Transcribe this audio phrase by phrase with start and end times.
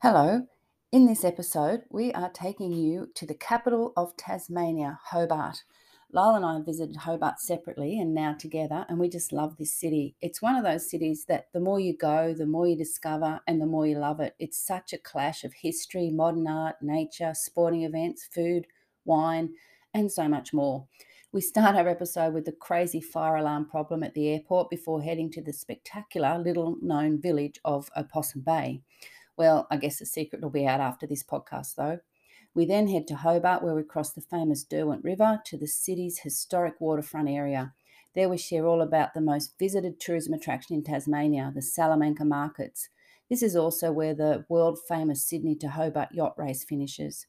[0.00, 0.46] Hello.
[0.92, 5.64] In this episode, we are taking you to the capital of Tasmania, Hobart.
[6.12, 10.14] Lyle and I visited Hobart separately and now together, and we just love this city.
[10.22, 13.60] It's one of those cities that the more you go, the more you discover, and
[13.60, 14.36] the more you love it.
[14.38, 18.68] It's such a clash of history, modern art, nature, sporting events, food,
[19.04, 19.54] wine,
[19.92, 20.86] and so much more.
[21.32, 25.28] We start our episode with the crazy fire alarm problem at the airport before heading
[25.32, 28.82] to the spectacular little known village of Opossum Bay.
[29.38, 32.00] Well, I guess the secret will be out after this podcast, though.
[32.54, 36.18] We then head to Hobart, where we cross the famous Derwent River to the city's
[36.18, 37.72] historic waterfront area.
[38.16, 42.88] There we share all about the most visited tourism attraction in Tasmania, the Salamanca Markets.
[43.30, 47.26] This is also where the world famous Sydney to Hobart yacht race finishes.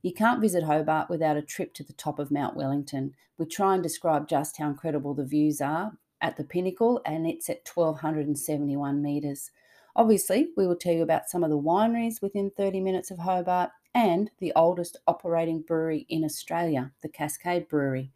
[0.00, 3.12] You can't visit Hobart without a trip to the top of Mount Wellington.
[3.36, 5.92] We try and describe just how incredible the views are
[6.22, 9.50] at the pinnacle, and it's at 1271 metres.
[9.96, 13.70] Obviously, we will tell you about some of the wineries within 30 minutes of Hobart
[13.94, 18.10] and the oldest operating brewery in Australia, the Cascade Brewery.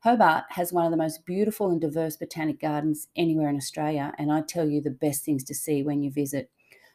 [0.00, 4.32] Hobart has one of the most beautiful and diverse botanic gardens anywhere in Australia, and
[4.32, 6.50] I tell you the best things to see when you visit.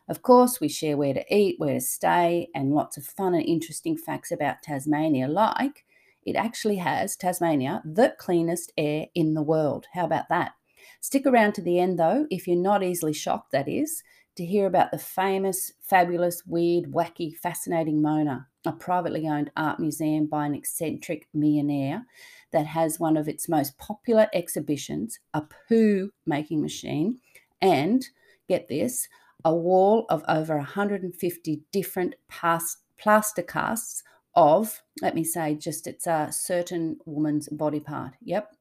[0.08, 3.46] Of course, we share where to eat, where to stay, and lots of fun and
[3.46, 5.86] interesting facts about Tasmania, like
[6.24, 9.88] it actually has, Tasmania, the cleanest air in the world.
[9.94, 10.54] How about that?
[11.02, 14.04] Stick around to the end, though, if you're not easily shocked, that is,
[14.36, 20.26] to hear about the famous, fabulous, weird, wacky, fascinating Mona, a privately owned art museum
[20.26, 22.06] by an eccentric millionaire
[22.52, 27.20] that has one of its most popular exhibitions, a poo making machine,
[27.62, 28.08] and
[28.48, 29.08] get this,
[29.44, 34.04] a wall of over 150 different past, plaster casts
[34.36, 38.14] of, let me say, just it's a certain woman's body part.
[38.22, 38.52] Yep.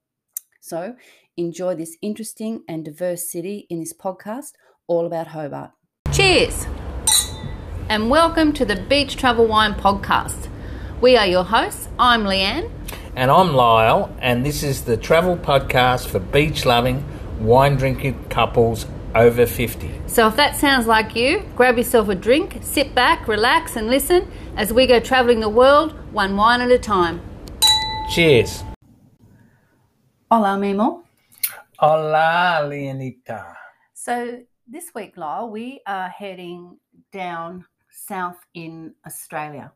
[0.61, 0.95] So
[1.37, 4.53] enjoy this interesting and diverse city in this podcast
[4.87, 5.73] all about Hobart.
[6.13, 6.67] Cheers!
[7.89, 10.49] And welcome to the Beach Travel Wine Podcast.
[11.01, 11.89] We are your hosts.
[11.99, 12.71] I'm Leanne.
[13.17, 17.05] And I'm Lyle, and this is the travel podcast for beach loving,
[17.41, 19.91] wine drinking couples over 50.
[20.07, 24.31] So if that sounds like you, grab yourself a drink, sit back, relax, and listen
[24.57, 27.21] as we go traveling the world one wine at a time.
[28.11, 28.63] Cheers!
[30.31, 31.04] Hola, Mimo.
[31.81, 33.53] Hola, Leonita.
[33.95, 36.79] So this week, Lyle, we are heading
[37.13, 39.73] down south in Australia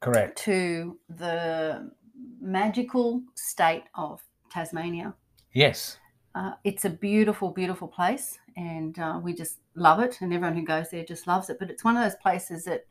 [0.00, 0.36] Correct.
[0.44, 1.90] to the
[2.38, 4.20] magical state of
[4.50, 5.14] Tasmania.
[5.54, 5.96] Yes.
[6.34, 10.18] Uh, it's a beautiful, beautiful place, and uh, we just love it.
[10.20, 11.58] And everyone who goes there just loves it.
[11.58, 12.86] But it's one of those places that,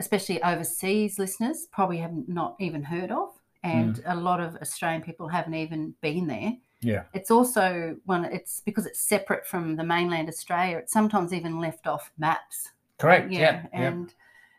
[0.00, 3.28] especially overseas listeners, probably have not even heard of,
[3.62, 6.54] and a lot of Australian people haven't even been there.
[6.82, 7.04] Yeah.
[7.14, 8.24] It's also one.
[8.24, 10.78] It's because it's separate from the mainland Australia.
[10.78, 12.70] It's sometimes even left off maps.
[12.98, 13.30] Correct.
[13.30, 13.40] Yeah.
[13.40, 13.88] yeah, yeah.
[13.88, 14.14] and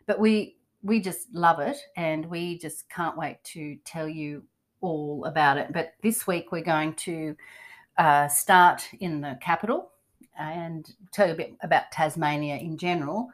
[0.06, 4.42] but we we just love it, and we just can't wait to tell you
[4.80, 5.72] all about it.
[5.72, 7.36] But this week we're going to
[7.98, 9.90] uh, start in the capital
[10.38, 13.28] and tell you a bit about Tasmania in general,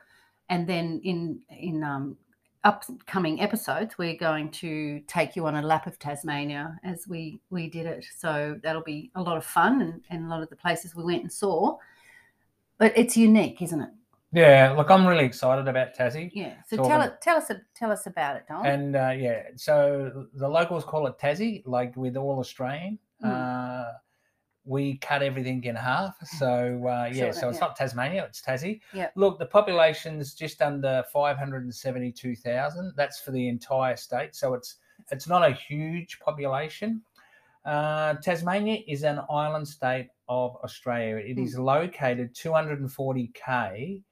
[0.49, 2.17] and then in in um,
[2.63, 7.71] upcoming episodes we're going to take you on a lap of Tasmania as we we
[7.71, 8.05] did it.
[8.17, 11.05] So that'll be a lot of fun and, and a lot of the places we
[11.05, 11.79] went and saw.
[12.79, 13.91] But it's unique, isn't it?
[14.33, 16.31] Yeah, Look, I'm really excited about Tassie.
[16.33, 16.55] Yeah.
[16.69, 18.65] So Talking- tell it, tell us, tell us about it, Don.
[18.65, 22.99] And uh, yeah, so the locals call it Tassie, like with all Australian.
[23.25, 23.29] Mm.
[23.29, 23.93] Uh,
[24.65, 26.15] we cut everything in half.
[26.39, 27.67] So uh, yeah, Sure, so it's yeah.
[27.67, 28.81] not Tasmania, it's Tassie.
[28.93, 29.09] Yeah.
[29.17, 32.93] Look, the population's just under 572,000.
[32.97, 34.35] That's for the entire state.
[34.35, 34.77] So it's
[35.11, 37.03] it's not a huge population.
[37.65, 41.17] Uh, Tasmania is an island state of Australia.
[41.17, 41.45] It Mm.
[41.45, 44.03] is located 240k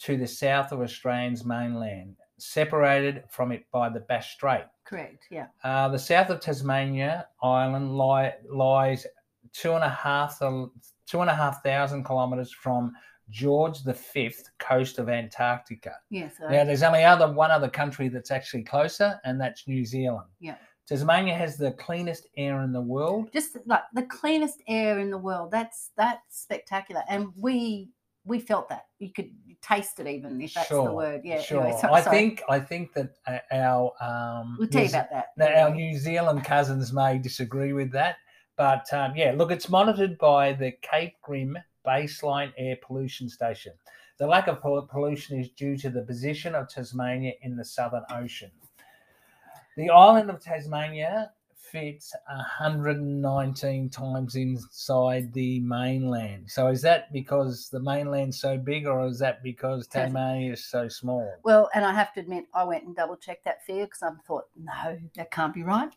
[0.00, 4.64] to the south of Australia's mainland, separated from it by the Bass Strait.
[4.84, 5.24] Correct.
[5.30, 5.46] Yeah.
[5.64, 9.06] Uh, the south of Tasmania island lie, lies
[9.52, 12.92] two and a half two and a half thousand kilometres from
[13.30, 15.96] George the Fifth coast of Antarctica.
[16.10, 16.30] Yeah.
[16.38, 20.28] So Now, there's only other one other country that's actually closer, and that's New Zealand.
[20.40, 20.56] Yeah.
[20.86, 23.30] Tasmania has the cleanest air in the world.
[23.30, 25.50] just like the cleanest air in the world.
[25.50, 27.90] That's that's spectacular, and we
[28.24, 29.30] we felt that you could
[29.60, 31.22] taste it even if that's the word.
[31.24, 31.42] Yeah.
[31.42, 31.62] Sure.
[31.62, 32.16] Anyway, so, I sorry.
[32.16, 35.26] think I think that uh, our um, we'll tell you about that.
[35.36, 35.74] Now, our.
[35.74, 38.16] New Zealand cousins may disagree with that,
[38.58, 41.56] but um, yeah, look, it's monitored by the Cape Grim
[41.86, 43.72] Baseline Air Pollution Station.
[44.18, 48.50] The lack of pollution is due to the position of Tasmania in the Southern Ocean.
[49.76, 51.30] The island of Tasmania
[51.70, 56.50] fits 119 times inside the mainland.
[56.50, 60.64] So is that because the mainland's so big, or is that because Tas- Tasmania is
[60.64, 61.32] so small?
[61.44, 64.10] Well, and I have to admit, I went and double checked that figure because I
[64.26, 65.90] thought, no, that can't be right.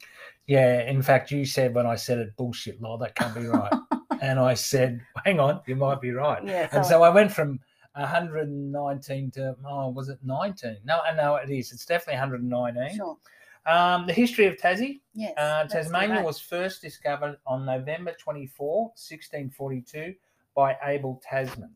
[0.47, 3.73] Yeah, in fact, you said when I said it, bullshit, law, that can't be right.
[4.21, 6.44] and I said, hang on, you might be right.
[6.44, 6.68] Yeah.
[6.71, 7.59] And so I went from
[7.94, 10.77] 119 to, oh, was it 19?
[10.85, 11.71] No, I know it is.
[11.71, 12.97] It's definitely 119.
[12.97, 13.18] sure.
[13.66, 15.02] Um, the history of Tassie.
[15.13, 15.34] Yes.
[15.38, 20.16] Uh, Tasmania was first discovered on November 24, 1642,
[20.56, 21.72] by Abel Tasman.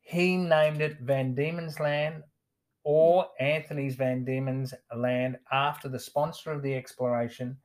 [0.00, 2.22] He named it Van Diemen's Land
[2.84, 7.56] or Anthony's Van Diemen's Land after the sponsor of the exploration,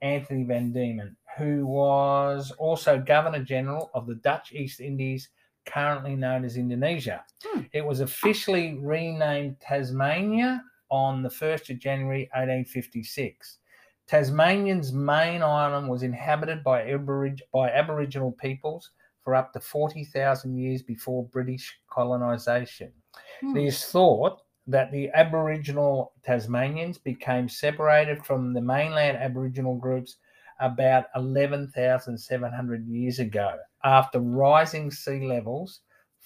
[0.00, 5.28] Anthony Van Diemen, who was also Governor General of the Dutch East Indies,
[5.66, 7.24] currently known as Indonesia.
[7.44, 7.62] Hmm.
[7.72, 13.58] It was officially renamed Tasmania on the 1st of January 1856.
[14.06, 18.90] Tasmanian's main island was inhabited by, Aborig- by Aboriginal peoples
[19.24, 22.92] for up to 40,000 years before British colonisation.
[23.40, 23.56] Hmm.
[23.56, 30.16] It is thought that the Aboriginal Tasmanians became separated from the mainland Aboriginal groups
[30.60, 35.80] about 11,700 years ago after rising sea levels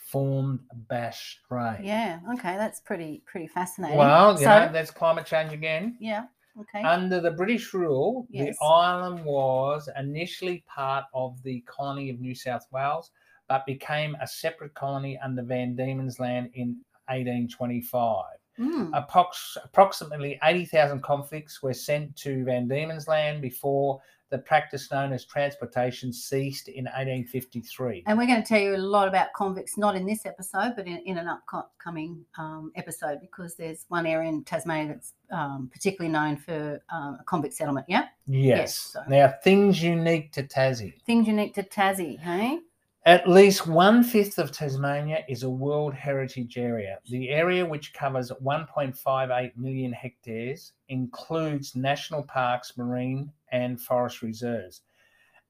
[0.07, 1.81] formed Bass Strait.
[1.83, 2.21] Yeah.
[2.35, 2.57] Okay.
[2.57, 3.99] That's pretty pretty fascinating.
[3.99, 5.97] Well, you so, know, that's climate change again.
[6.01, 6.27] yeah.
[6.59, 6.81] Okay.
[6.83, 8.57] Under the British rule, Yes.
[8.59, 13.11] the island was initially part of the colony of New South Wales,
[13.47, 16.79] but became a separate colony under Van Diemen's Land in
[17.09, 18.25] 1825.
[18.59, 18.91] Mm.
[18.93, 24.01] Approx- approximately 80,000 convicts were sent to Van Diemen's Land before
[24.31, 28.05] the practice known as transportation ceased in 1853.
[28.07, 30.87] And we're going to tell you a lot about convicts, not in this episode, but
[30.87, 36.13] in, in an upcoming um, episode, because there's one area in Tasmania that's um, particularly
[36.13, 37.87] known for um, a convict settlement.
[37.89, 38.07] Yeah.
[38.27, 38.77] Yes.
[38.77, 41.01] so- Now, things unique to Tassie.
[41.05, 42.59] Things unique to Tassie, hey?
[43.05, 46.99] At least one fifth of Tasmania is a World Heritage Area.
[47.09, 54.83] The area, which covers 1.58 million hectares, includes national parks, marine, and forest reserves.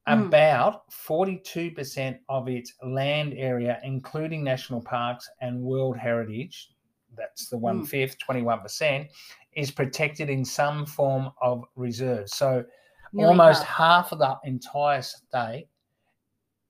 [0.07, 0.23] Hmm.
[0.25, 6.71] About 42% of its land area, including national parks and World Heritage,
[7.17, 9.09] that's the one fifth, 21%,
[9.55, 12.29] is protected in some form of reserve.
[12.29, 12.65] So
[13.13, 14.07] Nearly almost half.
[14.07, 15.69] half of the entire state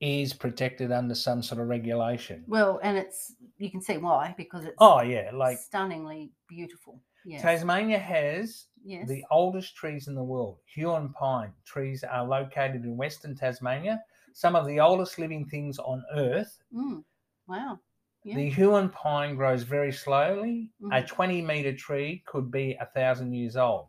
[0.00, 2.44] is protected under some sort of regulation.
[2.46, 7.00] Well, and it's you can see why because it's Oh yeah, like stunningly beautiful.
[7.24, 7.42] Yes.
[7.42, 9.08] Tasmania has yes.
[9.08, 10.58] the oldest trees in the world.
[10.74, 14.02] Huon pine trees are located in Western Tasmania.
[14.32, 16.58] Some of the oldest living things on Earth.
[16.72, 17.04] Mm.
[17.48, 17.80] Wow.
[18.24, 18.36] Yeah.
[18.36, 20.70] The Huon pine grows very slowly.
[20.92, 21.06] A Mhm.
[21.06, 23.88] 20 meter tree could be a thousand years old.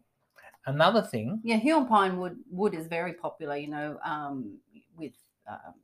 [0.66, 3.56] Another thing, Yeah, Huon pine wood wood is very popular.
[3.56, 4.60] You know, um,
[4.96, 5.14] with
[5.48, 5.76] um,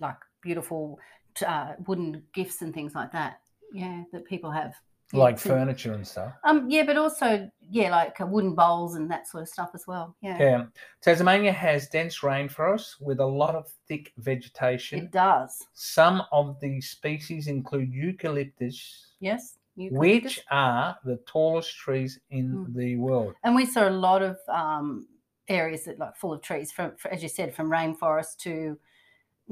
[0.00, 0.98] like beautiful
[1.46, 3.40] uh, wooden gifts and things like that.
[3.72, 4.74] Yeah, that people have.
[5.14, 6.32] Like a- furniture and stuff.
[6.44, 9.84] Um, yeah, but also yeah, like uh, wooden bowls and that sort of stuff as
[9.86, 10.16] well.
[10.22, 10.64] Yeah, Yeah.
[11.02, 14.98] Tasmania has dense rainforests with a lot of thick vegetation.
[14.98, 15.58] it does.
[15.74, 20.36] Some of the species include eucalyptus, Yes, eucalyptus.
[20.36, 22.74] which are the tallest trees in Mm.
[22.74, 23.34] the world.
[23.44, 25.06] and we saw a lot of um,
[25.48, 28.78] areas that like full of trees from, fr- as you said, from rainforest to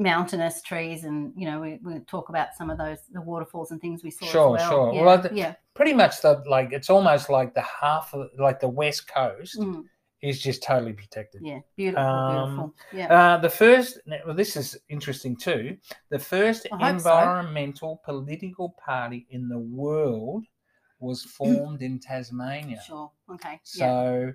[0.00, 3.80] mountainous trees, and you know we we talk about some of those the waterfalls and
[3.80, 4.26] things we saw.
[4.26, 4.70] Sure, as well.
[4.70, 4.94] sure.
[4.94, 5.54] Yeah, Well, the- yeah.
[5.74, 9.84] Pretty much the like it's almost like the half of like the west coast Mm,
[10.20, 11.40] is just totally protected.
[11.44, 12.74] yeah, beautiful, Um, beautiful.
[12.92, 13.14] Yeah.
[13.34, 15.76] Uh, the first, well, this is interesting too.
[16.10, 16.96] The first I hope so.
[16.96, 20.44] environmental political party in the world
[20.98, 22.82] was formed in Tasmania.
[22.86, 23.10] Sure.
[23.32, 23.58] Okay.
[23.76, 24.30] yeah.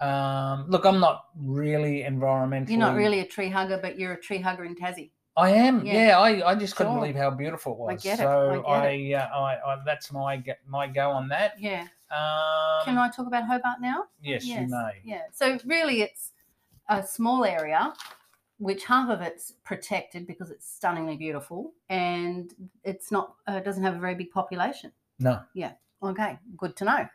[0.00, 2.70] Um, look, I'm not really environmental.
[2.70, 5.10] You're not really a tree hugger, but you're a tree hugger in Tassie.
[5.36, 5.84] I am.
[5.86, 6.06] Yeah.
[6.06, 7.00] Yeah, I, I just couldn't Sure.
[7.00, 7.92] believe how beautiful it was.
[7.92, 11.28] I get it, So I I, get uh, I, I, that's my my go on
[11.28, 11.58] that.
[11.58, 11.86] Yeah.
[12.10, 14.04] Um, Can I talk about Hobart now?
[14.20, 15.00] Yes, you may.
[15.04, 15.22] Yeah.
[15.32, 16.32] So really, it's
[16.88, 17.94] a small area,
[18.58, 23.94] which half of it's protected because it's stunningly beautiful, and it's not uh, doesn't have
[23.94, 24.92] a very big population.
[25.20, 25.40] No.
[25.54, 25.72] Yeah.
[26.02, 27.08] Okay, good to know.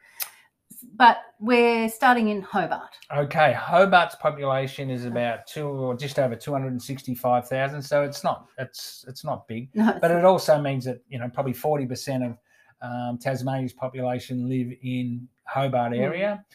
[0.98, 2.96] But we're starting in Hobart.
[3.16, 7.82] Okay, Hobart's population is about two or just over two hundred and sixty-five thousand.
[7.82, 9.70] So it's not it's it's not big.
[9.74, 12.38] No, it's but not- it also means that you know probably forty percent of
[12.82, 16.00] um, Tasmania's population live in Hobart Mm.
[16.00, 16.46] area.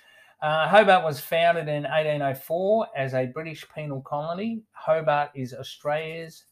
[0.43, 4.63] Uh, Hobart was founded in 1804 as a British penal colony.
[4.73, 6.45] Hobart is Australia's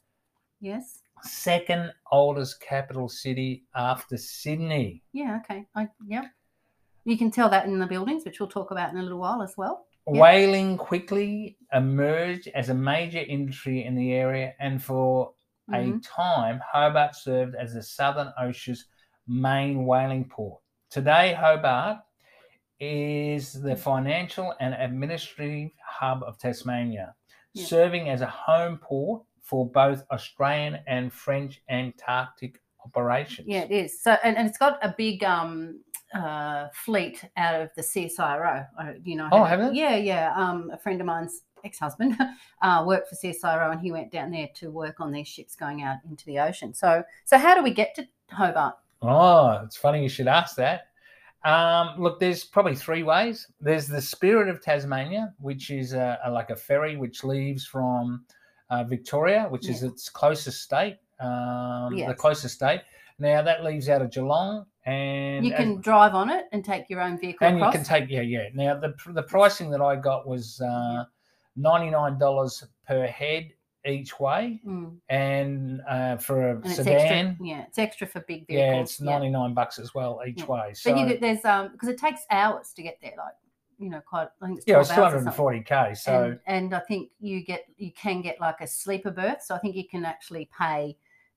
[0.61, 1.00] yes.
[1.23, 5.03] second oldest capital city after Sydney.
[5.12, 5.38] Yeah.
[5.43, 5.67] Okay.
[5.75, 6.25] I yeah.
[7.09, 9.41] You can tell that in the buildings, which we'll talk about in a little while
[9.41, 9.87] as well.
[10.09, 10.21] Yep.
[10.21, 15.33] Whaling quickly emerged as a major industry in the area, and for
[15.71, 15.97] Mhm.
[15.97, 18.85] a time, Hobart served as the Southern Ocean's
[19.27, 20.61] main whaling port.
[20.91, 22.00] Today, Hobart
[22.79, 27.15] is the financial and administrative hub of Tasmania,
[27.55, 27.65] Yeah.
[27.65, 33.49] serving as a home port for both Australian and French Antarctic operations.
[33.49, 34.03] Yeah, it is.
[34.03, 35.83] So, and, and it's got a big um,
[36.15, 38.67] uh, fleet out of the CSIRO.
[38.81, 39.79] uh, You know, Oh, have they?
[39.79, 40.33] Yeah, yeah.
[40.35, 42.17] Um, a friend of mine's ex-husband
[42.62, 45.83] uh, worked for CSIRO, and he went down there to work on these ships going
[45.83, 46.73] out into the ocean.
[46.75, 48.77] So, so how do we get to Hobart?
[49.03, 50.83] Oh, it's funny you should ask that.
[51.45, 53.47] Um, look, there's probably three ways.
[53.61, 58.25] There's the Spirit of Tasmania, which is a, a- like a ferry which leaves from
[58.71, 62.81] uh, Victoria, which is its closest state, um, the closest state.
[63.21, 66.88] Now that leaves out of Geelong, and You as- can drive on it and take
[66.88, 68.49] your own vehicle and you can take yeah yeah.
[68.54, 71.04] Now the the pricing that I got was uh,
[71.57, 73.52] ninety nine dollars per head
[73.85, 76.92] each way, Mm, and uh, for a and sedan.
[77.28, 77.37] extra.
[77.47, 78.76] Yeah, it's extra for big vehicles.
[78.76, 80.47] Yeah, it's ninety nine bucks as well each Yeah.
[80.47, 80.75] way.
[80.75, 83.14] So But you get, there's um because it takes hours to get there.
[83.18, 83.35] Like
[83.78, 84.28] you know, quite.
[84.42, 85.95] I think it's yeah, 12 it's two hundred and forty k.
[85.95, 89.42] So and, and I think you get you can get like a sleeper berth.
[89.42, 90.97] So I think you can actually pay,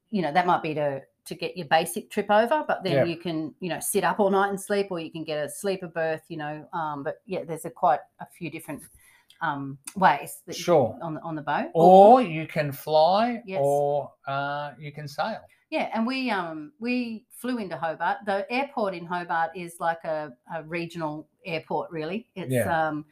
[0.10, 3.04] you know, that might be to to get your basic trip over, but then Yeah.
[3.06, 5.50] you can you know sit up all night and sleep, or you can get a
[5.50, 6.24] sleeper berth.
[6.30, 8.84] You know, um, but yeah, there's a quite a few different
[9.42, 10.92] um ways that you Sure.
[10.94, 11.72] can- on the on the boat.
[11.74, 13.62] or you can fly, Yes.
[13.64, 15.42] or uh, you can sail.
[15.70, 18.20] Yeah, and we um we flew into Hobart.
[18.26, 22.28] The airport in Hobart is like a, a regional airport, really.
[22.36, 22.88] It's Yeah.
[22.90, 23.06] um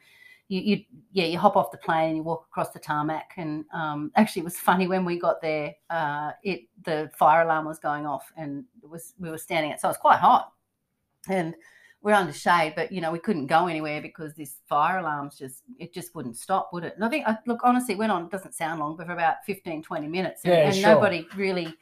[0.50, 3.64] you, you yeah you hop off the plane and you walk across the tarmac and
[3.72, 7.78] um actually it was funny when we got there uh it the fire alarm was
[7.78, 9.82] going off and it was we were standing outside.
[9.82, 10.52] So it was quite hot
[11.28, 11.54] and
[12.02, 15.62] we're under shade, but you know we couldn't go anywhere because this fire alarm's just
[15.78, 16.94] it just wouldn't stop, would it?
[16.96, 18.24] And I think I look honestly it went on.
[18.24, 20.94] It doesn't sound long, but for about 15, 20 minutes, and, Yeah, and sure.
[20.94, 21.76] nobody really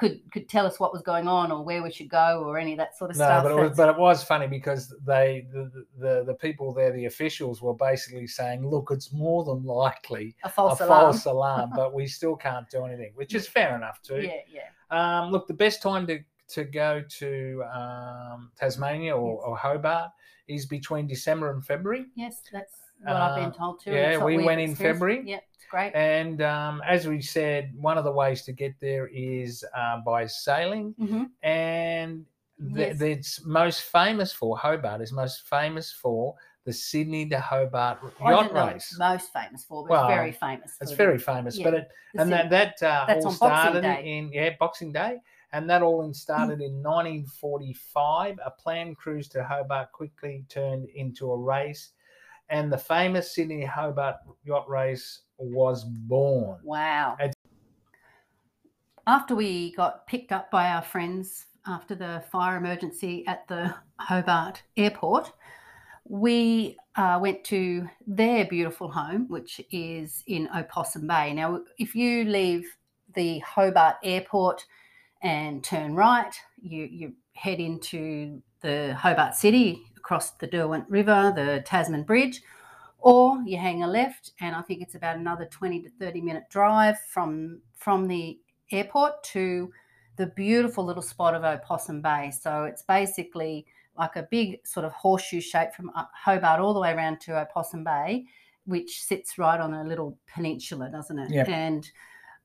[0.00, 2.72] could could tell us what was going on or where we should go or any
[2.72, 3.42] of that sort of No, stuff.
[3.44, 7.04] but it was but it was funny because they the, the the people there, the
[7.04, 11.12] officials, were basically saying, "Look, it's more than likely a false a alarm.
[11.12, 14.20] false alarm, but we still can't do anything," which is fair enough too.
[14.22, 14.70] Yeah, yeah.
[15.20, 19.42] Um, look, the best time to, to go to um, Tasmania or, Yes.
[19.46, 20.10] or Hobart
[20.48, 22.06] is between December and February.
[22.16, 23.90] Yes, that's what I've been Uh, told too.
[23.92, 24.74] yeah, we went in.
[24.74, 25.22] February.
[25.26, 25.92] Yeah, it's great.
[25.94, 30.26] And um, as we said, one of the ways to get there is uh, by
[30.26, 30.94] sailing.
[30.98, 32.26] hmm And
[32.58, 33.00] the, Yes.
[33.00, 38.94] it's most famous for, Hobart is most famous for the Sydney to Hobart yacht race.
[38.98, 40.76] most famous for, but Well, it's very famous.
[40.82, 42.50] It's very famous, yeah, but it, the and Sydney.
[42.50, 45.18] that that uh, That's all started in yeah Boxing Day,
[45.52, 48.38] and that all started in 1945.
[48.44, 51.92] A planned cruise to Hobart quickly turned into a race,
[52.50, 56.58] and the famous Sydney Hobart yacht race was born.
[56.62, 57.16] Wow.
[57.18, 57.34] It's-
[59.06, 64.62] After we got picked up by our friends after the fire emergency at the Hobart
[64.76, 65.32] airport,
[66.04, 71.32] we uh, went to their beautiful home, which is in Opossum Bay.
[71.32, 72.66] Now, if you leave
[73.14, 74.64] the Hobart airport
[75.22, 81.62] and turn right, you, you head into the Hobart City across the Derwent River, the
[81.64, 82.42] Tasman Bridge,
[82.98, 86.44] or you hang a left, and I think it's about another 20 to 30 minute
[86.50, 88.38] drive from from the
[88.70, 89.70] airport to
[90.16, 92.30] the beautiful little spot of Opossum Bay.
[92.30, 93.66] So it's basically
[93.96, 97.84] like a big sort of horseshoe shape from Hobart all the way around to Opossum
[97.84, 98.26] Bay,
[98.66, 101.30] which sits right on a little peninsula, doesn't it?
[101.30, 101.48] Yep.
[101.48, 101.90] And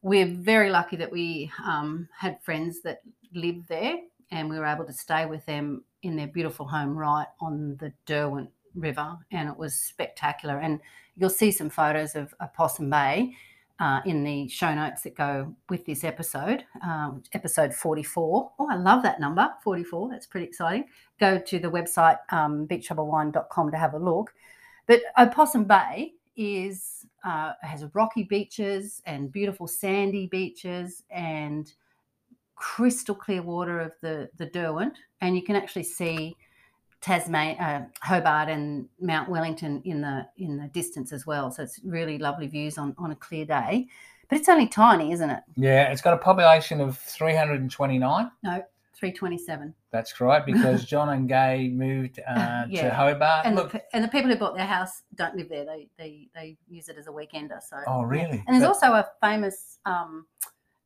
[0.02, 3.02] we're very lucky that we um, had friends that
[3.34, 3.98] lived there
[4.32, 7.92] and we were able to stay with them in their beautiful home right on the
[8.06, 10.60] Derwent River, and it was spectacular.
[10.60, 10.80] And
[11.18, 13.34] you'll see some photos of Opossum Bay
[13.80, 18.52] uh, in the show notes that go with this episode, um, episode 44.
[18.58, 20.10] Oh, I love that number, 44.
[20.10, 20.86] That's pretty exciting.
[21.20, 24.34] Go to the website um, to have a look.
[24.88, 31.74] But Opossum Bay is uh, has rocky beaches and beautiful sandy beaches and
[32.56, 36.36] crystal clear water of the the Derwent, and you can actually see
[37.02, 41.52] Tasman, uh, Hobart, and Mount Wellington in the in the distance as well.
[41.52, 43.88] So it's really lovely views on on a clear day.
[44.28, 45.44] But it's only tiny, isn't it?
[45.56, 48.32] Yeah, it's got a population of 329.
[48.44, 48.64] No,
[48.96, 49.76] three twenty seven.
[49.92, 52.90] That's right, because John and Gay moved uh, to Yeah.
[52.96, 53.46] Hobart.
[53.46, 55.66] And the, Look, pe- and the people who bought their house don't live there.
[55.66, 57.62] They they they use it as a weekender.
[57.62, 58.08] So Oh, yeah.
[58.08, 58.44] really?
[58.48, 60.26] And there's That- also a famous um,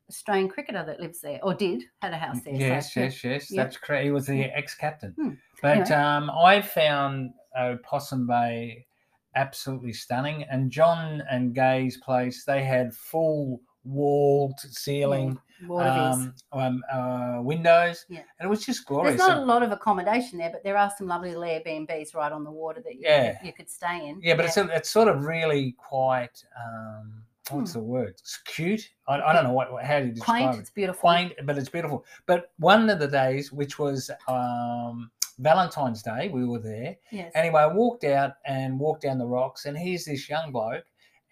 [0.10, 2.54] Australian cricketer that lives there or did had a house there.
[2.56, 3.04] Yes, yeah.
[3.04, 3.52] yes, yes.
[3.52, 3.64] Yeah.
[3.64, 4.04] That's correct.
[4.06, 5.14] He was the ex-captain.
[5.18, 5.30] Hmm.
[5.62, 5.96] But Anyway.
[5.96, 8.86] um, I found uh, Possum Bay
[9.36, 10.44] absolutely stunning.
[10.50, 15.70] And John and Gay's place, they had full walled ceiling is.
[15.72, 18.20] um, um, uh, windows, Yeah.
[18.40, 19.18] and it was just glorious.
[19.18, 22.32] There's not a lot of accommodation there, but there are some lovely little Airbnbs right
[22.32, 23.38] on the water that you, Yeah.
[23.44, 24.20] you could stay in.
[24.22, 26.44] yeah, but it's it's sort of really quite.
[26.58, 27.80] Um, what's Hmm.
[27.80, 28.10] the word?
[28.20, 28.90] It's cute.
[29.08, 30.56] I, I don't know what how do you describe quaint.
[30.56, 30.60] it.
[30.62, 31.00] It's beautiful.
[31.02, 32.06] quaint, but it's beautiful.
[32.26, 36.96] But one of the days, which was um, Valentine's Day, we were there.
[37.12, 37.32] Yes.
[37.36, 40.84] Anyway, I walked out and walked down the rocks, and here's this young bloke,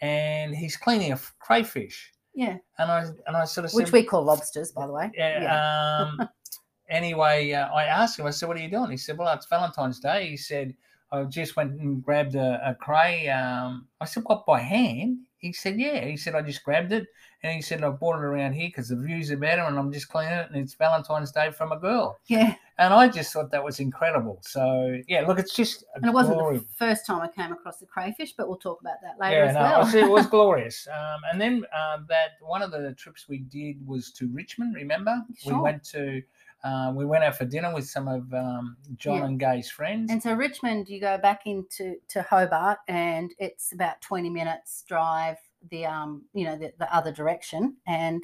[0.01, 2.11] and he's cleaning a f- crayfish.
[2.33, 2.57] yeah.
[2.77, 5.11] And I and I sort of Which said, we call lobsters, by the way.
[5.15, 6.05] yeah.
[6.19, 6.29] Um,
[6.89, 8.25] anyway, uh, I asked him.
[8.25, 10.75] I said, "What are you doing?" He said, "Well, it's Valentine's Day." He said,
[11.11, 15.53] "I just went and grabbed a, a cray." Um, I said, "What by hand?" He
[15.53, 17.05] said, "Yeah." He said, "I just grabbed it,"
[17.43, 19.91] and he said, "I bought it around here because the views are better, and I'm
[19.91, 22.55] just cleaning it, and it's Valentine's Day from a girl." Yeah.
[22.79, 24.39] And I just thought that was incredible.
[24.43, 26.57] So yeah, look, it's just And it wasn't glory.
[26.59, 29.49] the first time I came across the crayfish, but we'll talk about that later Yeah,
[29.49, 29.79] as no, well.
[29.81, 30.87] it was- it was glorious.
[30.87, 34.75] Um, and then uh, that one of the trips we did was to Richmond.
[34.75, 36.21] Remember, we went to
[36.63, 39.25] uh, we went out for dinner with some of um, John Yeah.
[39.25, 40.11] and Gay's friends.
[40.11, 45.37] And so Richmond, you go back into to Hobart, and it's about twenty minutes drive
[45.71, 48.23] the um you know the, the other direction, and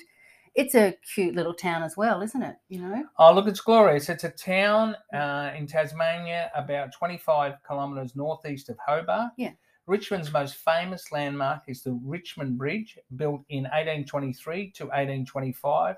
[0.56, 2.56] it's a cute little town as well, isn't it?
[2.70, 4.08] You know, oh, look, it's glorious.
[4.10, 9.32] It's a town uh, in Tasmania, about 25 kilometres northeast of Hobart.
[9.38, 9.52] Yeah.
[9.88, 15.96] Richmond's most famous landmark is the Richmond Bridge, built in 1823 to 1825,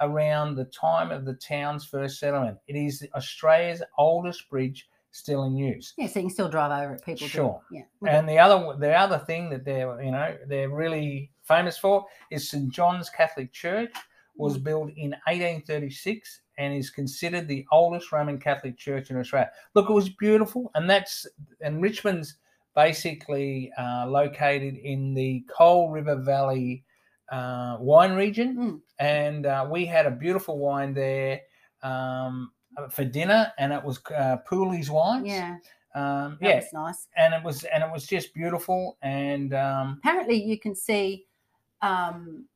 [0.00, 2.58] around the time of the town's first settlement.
[2.66, 5.94] It is Australia's oldest bridge still in use.
[5.96, 6.08] yeah.
[6.08, 7.04] So you can still drive over it.
[7.04, 7.60] People Sure.
[7.70, 7.76] do.
[8.02, 8.18] Yeah.
[8.18, 12.48] And the other the other thing that they're you know they're really famous for is
[12.50, 13.92] St John's Catholic Church
[14.36, 19.50] was built in 1836 and is considered the oldest Roman Catholic church in Australia.
[19.74, 21.26] Look, it was beautiful, and that's
[21.60, 22.36] and Richmond's
[22.74, 26.83] basically uh, located in the Coal River Valley
[27.30, 28.80] uh, wine region, Mm.
[28.98, 31.40] and uh, we had a beautiful wine there
[31.82, 32.52] um,
[32.90, 35.28] for dinner, and it was uh, Pooley's wines.
[35.28, 35.56] Yeah.
[35.94, 37.08] Um, That yeah, was nice.
[37.16, 41.26] and it was and it was just beautiful and um Apparently, you can see
[41.82, 42.46] um,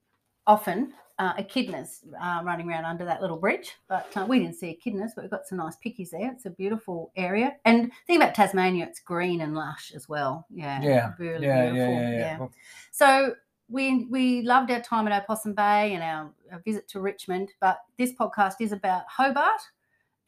[0.46, 4.76] often uh, echidnas uh, running around under that little bridge, but uh, we didn't see
[4.76, 6.30] echidnas, but we've got some nice pickies there.
[6.32, 7.56] It's a beautiful area.
[7.64, 10.46] And the thing about Tasmania, it's green and lush as well.
[10.50, 10.80] Yeah.
[10.82, 11.94] yeah Really yeah, yeah beautiful.
[11.94, 12.52] yeah yeah Well,
[12.90, 13.34] So
[13.68, 17.80] we we loved our time at Opossum Bay and our, our visit to Richmond, but
[17.98, 19.60] this podcast is about Hobart,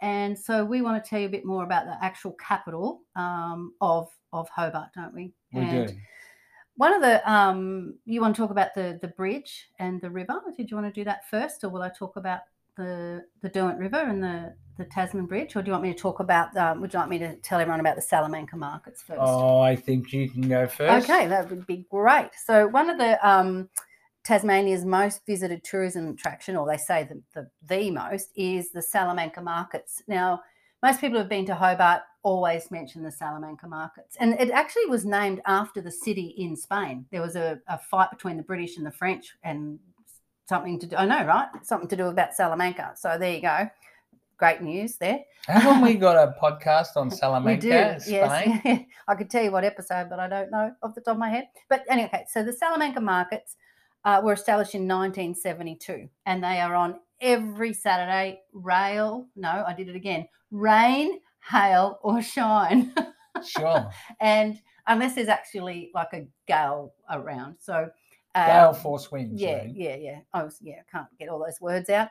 [0.00, 3.74] and so we want to tell you a bit more about the actual capital um,
[3.80, 5.32] of of Hobart, don't we?
[5.52, 5.94] we and do
[6.76, 10.40] One of the um, you want to talk about the the bridge and the river.
[10.56, 12.40] Did you want to do that first, or will I talk about
[12.80, 15.98] the the Derwent River and the the Tasman Bridge, or do you want me to
[15.98, 16.56] talk about?
[16.56, 19.20] Um, would you like me to tell everyone about the Salamanca markets first?
[19.20, 22.30] oh i think you can go first Okay, that would be great.
[22.46, 23.68] So one of the um,
[24.24, 29.42] Tasmania's most visited tourism attraction, or they say the, the the most, is the Salamanca
[29.42, 30.02] markets.
[30.08, 30.40] Now,
[30.82, 35.04] most people who've been to Hobart always mention the Salamanca markets, and it actually was
[35.04, 37.06] named after the city in Spain.
[37.10, 39.78] There was a, a fight between the British and the French, and
[40.50, 40.96] something to do.
[40.96, 41.46] I know, right?
[41.62, 42.92] Something to do about Salamanca.
[42.96, 43.70] So there you go.
[44.36, 45.20] Great news there.
[45.46, 48.60] haven't we got a podcast on salamanca We do, Spain?
[48.64, 48.80] yes.
[49.08, 51.30] I could tell you what episode, but I don't know off the top of my
[51.30, 51.44] head.
[51.68, 53.56] But anyway, so the Salamanca markets
[54.04, 59.26] uh, were established in 1972, and they are on every Saturday, rail.
[59.36, 60.26] No, I did it again.
[60.50, 62.92] Rain, hail, or shine,
[63.46, 63.88] sure
[64.20, 67.56] and unless there's actually like a gale around.
[67.60, 67.90] So
[68.34, 69.74] uh, gale force winds yeah, Lorraine.
[69.76, 70.18] yeah, yeah.
[70.32, 72.08] I was yeah, I can't get all those words out.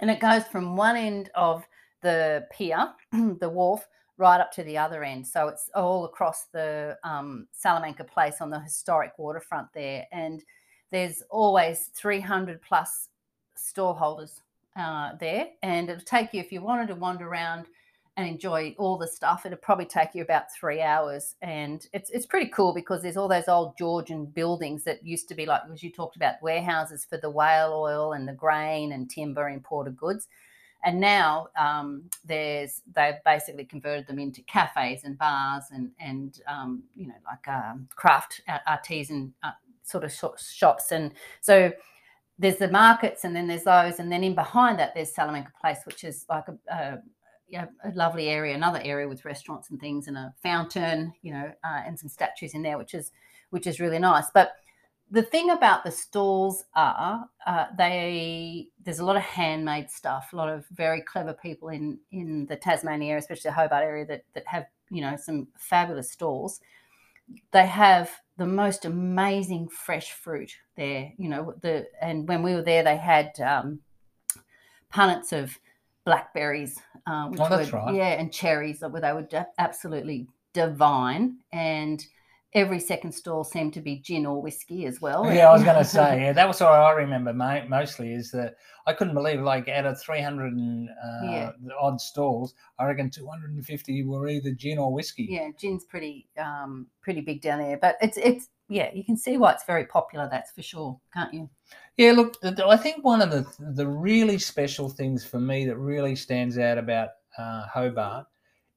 [0.00, 1.64] And it goes from one end of
[2.02, 5.26] the pier, the wharf, right up to the other end.
[5.26, 10.06] So it's all across the um, Salamanca Place on the historic waterfront there.
[10.12, 10.44] And
[10.90, 13.08] there's always 300 plus
[13.56, 14.40] store holders
[14.76, 15.48] uh, there.
[15.62, 17.66] And it'll take you, if you wanted to wander around
[18.16, 21.34] and enjoy all the stuff, it'll probably take you about three hours.
[21.42, 25.34] And it's it's pretty cool because there's all those old Georgian buildings that used to
[25.34, 29.10] be like, as you talked about, warehouses for the whale oil and the grain and
[29.10, 30.28] timber imported goods.
[30.84, 36.84] And now um, there's they've basically converted them into cafes and bars and and um,
[36.94, 40.92] you know like um, craft artisan uh, sort of shops.
[40.92, 41.72] And so
[42.38, 45.78] there's the markets and then there's those and then in behind that there's Salamanca Place,
[45.84, 46.98] which is like a, a
[47.48, 51.52] yeah, a lovely area, another area with restaurants and things, and a fountain, you know,
[51.64, 53.12] uh, and some statues in there, which is
[53.50, 54.26] which is really nice.
[54.32, 54.52] But
[55.10, 60.36] the thing about the stalls are uh, they there's a lot of handmade stuff, a
[60.36, 64.24] lot of very clever people in in the Tasmania area, especially the Hobart area, that
[64.34, 66.60] that have you know some fabulous stalls.
[67.52, 71.12] they have the most amazing fresh fruit there.
[71.18, 73.80] You know the and when we were there, they had um,
[74.92, 75.58] punnets of
[76.04, 76.78] blackberries.
[77.06, 77.94] Uh, which Oh, that's were, right.
[77.94, 78.80] Yeah, and cherries.
[78.80, 79.26] That were they were
[79.58, 81.38] absolutely divine.
[81.52, 82.04] And
[82.54, 85.30] every second stall seemed to be gin or whiskey as well.
[85.32, 88.30] Yeah, I was going to say, yeah, that was what I remember mo- mostly is
[88.30, 88.54] that
[88.86, 91.50] I couldn't believe, like, out of 300 and uh, Yeah.
[91.80, 95.26] odd stalls, I reckon 250 were either gin or whiskey.
[95.30, 97.76] yeah, gin's pretty um, pretty big down there.
[97.76, 100.28] But it's it's yeah, you can see why it's very popular.
[100.30, 101.48] That's for sure, can't you?
[101.96, 106.16] Yeah, look, I think one of the the really special things for me that really
[106.16, 108.26] stands out about uh, Hobart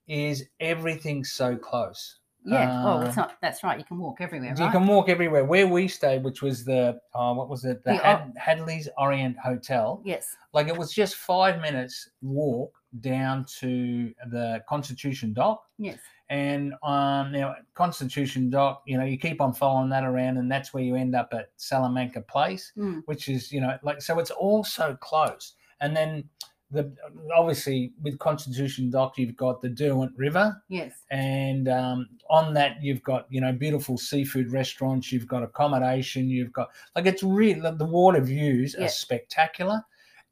[0.08, 2.20] is everything's so close.
[2.46, 2.84] Yeah.
[2.86, 3.34] oh, it's Uh, not.
[3.42, 3.78] That's right.
[3.78, 4.72] You can walk everywhere, You right?
[4.72, 5.44] can walk everywhere.
[5.44, 9.38] Where we stayed, which was the uh, what was it, the, The Had- Hadley's Orient
[9.38, 10.02] Hotel.
[10.06, 10.36] yes.
[10.54, 12.72] Like it was just five minutes walk
[13.02, 15.62] down to the Constitution Dock.
[15.78, 16.00] Yes.
[16.30, 20.74] And um, now Constitution Dock, you know, you keep on following that around, and that's
[20.74, 23.04] where you end up at Salamanca Place, Mm.
[23.06, 25.54] which is, you know, like so it's all so close.
[25.80, 26.26] And then
[26.70, 26.92] the
[27.34, 31.04] obviously with Constitution Dock, you've got the Derwent River, Yes.
[31.12, 36.52] and um, on that you've got you know beautiful seafood restaurants, you've got accommodation, you've
[36.52, 39.82] got like it's really the water views are spectacular.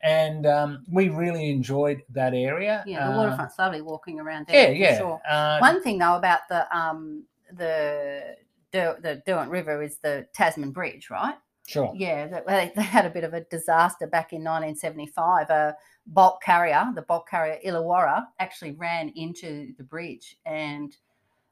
[0.03, 2.83] And um, we really enjoyed that area.
[2.85, 3.09] Yeah.
[3.11, 4.71] The waterfront's lovely walking around there.
[4.71, 4.97] yeah, yeah.
[4.97, 5.21] Sure.
[5.27, 8.35] Uh, One thing though about the um the
[8.71, 11.35] the Derwent River is the Tasman Bridge, right?
[11.67, 11.91] sure.
[11.95, 15.49] Yeah, they, they had a bit of a disaster back in 1975.
[15.49, 15.75] A
[16.07, 20.95] bulk carrier, the bulk carrier Illawarra, actually ran into the bridge, and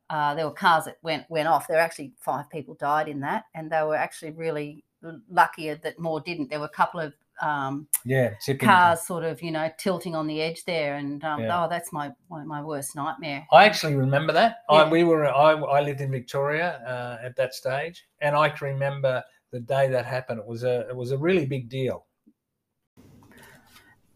[0.09, 1.67] uh, there were cars that went went off.
[1.67, 4.83] There were actually five people died in that, and they were actually really
[5.29, 6.49] luckier that more didn't.
[6.49, 10.41] There were a couple of um, Yeah, cars sort of you know tilting on the
[10.41, 11.63] edge there, and um, Yeah.
[11.63, 13.45] oh, that's my my, worst nightmare.
[13.51, 14.57] I actually remember that.
[14.69, 18.67] I, we were I, I lived in Victoria uh, at that stage, and I can
[18.67, 20.39] remember the day that happened.
[20.39, 22.05] It was a it was a really big deal.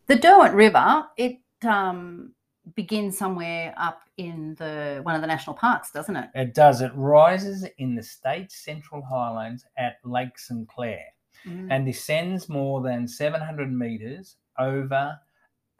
[0.08, 2.34] The Derwent River, it um,
[2.75, 6.30] begins somewhere up in the one of the national parks, doesn't it?
[6.34, 6.82] It does.
[6.82, 11.03] It rises in the state's Central Highlands at Lake St Clair
[11.47, 11.67] Mm.
[11.71, 15.17] and descends more than 700 meters over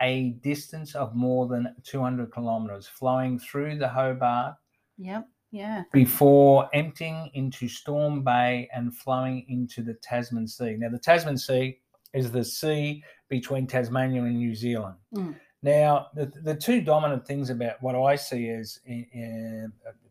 [0.02, 4.56] a distance of more than 200 kilometers, flowing through the Hobart
[4.98, 5.28] Yep.
[5.52, 5.84] Yeah.
[5.92, 10.76] before emptying into Storm Bay and flowing into the Tasman Sea.
[10.78, 11.80] Now, the Tasman Sea
[12.14, 14.96] is the sea between Tasmania and New Zealand.
[15.16, 15.36] Mm.
[15.64, 20.07] Now, the, the two dominant things about what I see as in, in, uh, la-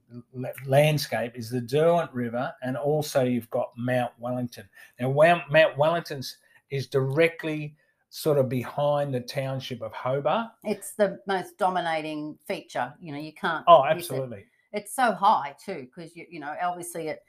[0.66, 4.68] landscape is the Derwent River, and also you've got Mount Wellington.
[5.00, 6.38] Now, Mount Wellington's
[6.70, 7.76] is directly
[8.10, 10.50] sort of behind the township of Hobart.
[10.64, 12.94] It's the most dominating feature.
[13.00, 13.64] You know, you can't.
[13.68, 13.96] Oh, miss it.
[14.14, 14.44] absolutely.
[14.72, 17.20] It's so high too, because you you know obviously at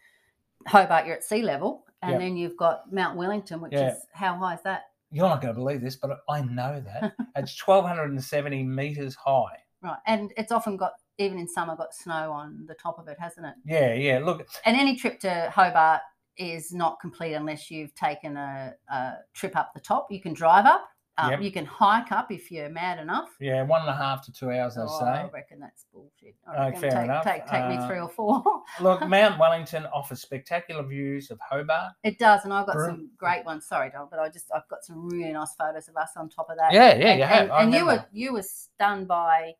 [0.67, 2.19] Hobart you're at sea level, and Yep.
[2.21, 3.93] then you've got Mount Wellington, which Yeah.
[3.93, 4.83] is how high is that?
[5.11, 7.13] You're not going to believe this, but I know that.
[7.35, 9.57] it's 1,270 meters high.
[9.81, 13.17] Right, and it's often got even in summer got snow on the top of it,
[13.19, 13.55] hasn't it?
[13.65, 14.19] Yeah, yeah.
[14.19, 16.01] Look, And any trip to Hobart
[16.37, 20.07] is not complete unless you've taken a, a trip up the top.
[20.11, 20.87] You can drive up.
[21.19, 21.41] Um, Yep.
[21.41, 23.29] You can hike up if you're mad enough.
[23.41, 25.05] yeah, one and a half to two hours, Oh, say.
[25.07, 26.35] I reckon that's bullshit.
[26.47, 27.23] I Oh, fair take, enough.
[27.23, 28.43] Take, take me Uh, three or four.
[28.79, 31.93] Look, Mount Wellington offers spectacular views of Hobart.
[32.03, 32.99] it does, and I've got Brilliant.
[32.99, 33.65] some great ones.
[33.65, 36.51] Sorry, Don, but I just I've got some really nice photos of us on top
[36.51, 36.71] of that.
[36.71, 37.41] Yeah, yeah, and, you have.
[37.49, 39.53] And, and you were you were stunned by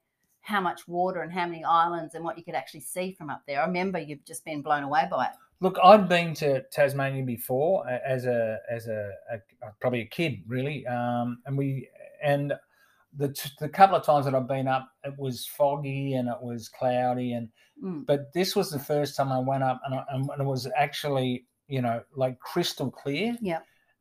[0.48, 3.42] how much water and how many islands and what you could actually see from up
[3.46, 3.62] there.
[3.62, 5.32] I remember you've just been blown away by it.
[5.60, 9.40] Look, I'd been to Tasmania before as a as a, a
[9.82, 11.90] probably a kid, really, um, and we
[12.24, 12.54] and
[13.18, 16.42] the t- the couple of times that I've been up, it was foggy and it
[16.42, 17.50] was cloudy, and
[17.84, 18.08] Mm.
[18.08, 21.46] but this was the first time I went up, and, I, and it was actually
[21.68, 23.36] you know like crystal clear.
[23.42, 23.60] Yeah.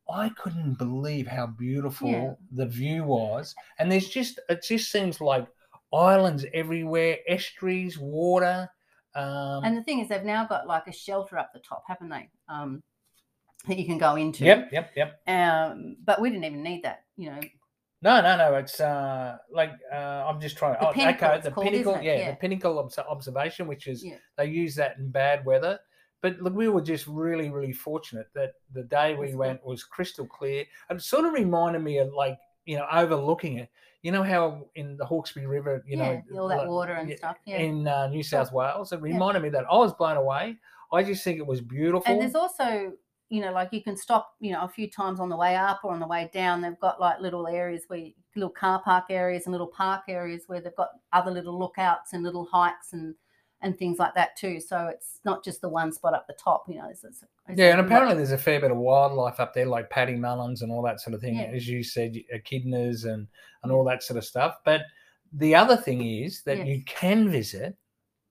[0.09, 2.33] I couldn't believe how beautiful Yeah.
[2.51, 5.45] the view was, and there's just it just seems like
[5.93, 8.69] islands everywhere, estuaries, water.
[9.15, 12.09] Um, And the thing is, they've now got like a shelter up the top, haven't
[12.09, 12.29] they?
[12.49, 12.83] Um,
[13.67, 14.45] that you can go into.
[14.45, 15.19] yep, yep, yep.
[15.27, 17.03] Um, but we didn't even need that.
[17.17, 17.39] You know,
[18.01, 18.55] No, no, no.
[18.55, 20.73] It's uh, like uh, I'm just trying.
[20.79, 21.93] The oh, Pinnacle okay, the called, pinnacle.
[22.01, 22.31] Yeah, Yeah.
[22.31, 24.17] the pinnacle obs- observation, which is Yeah.
[24.37, 25.79] they use that in bad weather.
[26.21, 30.25] But look, we were just really, really fortunate that the day we went was crystal
[30.27, 30.65] clear.
[30.89, 33.69] And it sort of reminded me of like you know overlooking it.
[34.07, 37.11] You know how in the Hawkesbury River, you yeah, know, all that like, water and
[37.17, 37.35] stuff.
[37.45, 37.57] Yeah.
[37.57, 40.55] in uh, New South Wales, it reminded me that I was blown away.
[40.93, 42.09] I just think it was beautiful.
[42.09, 42.93] And there's also,
[43.27, 45.81] you know, like you can stop, you know, a few times on the way up
[45.83, 46.61] or on the way down.
[46.61, 50.43] They've got like little areas where, you, little car park areas and little park areas
[50.47, 53.13] where they've got other little lookouts and little hikes and
[53.61, 54.59] and things like that too.
[54.59, 56.87] So it's not just the one spot up the top, you know.
[56.89, 59.89] It's, it's, it's Yeah, and apparently there's a fair bit of wildlife up there, like
[59.89, 61.51] pademelons and all that sort of thing, Yeah.
[61.53, 63.27] as you said, echidnas and
[63.63, 64.57] and all that sort of stuff.
[64.63, 64.81] But
[65.33, 67.75] the other thing is that you can visit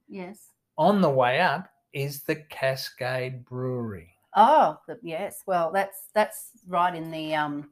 [0.09, 0.51] yes.
[0.79, 4.13] on the way up is the Cascade Brewery.
[4.37, 5.43] Oh, the, yes.
[5.47, 7.71] Well, that's that's right in the um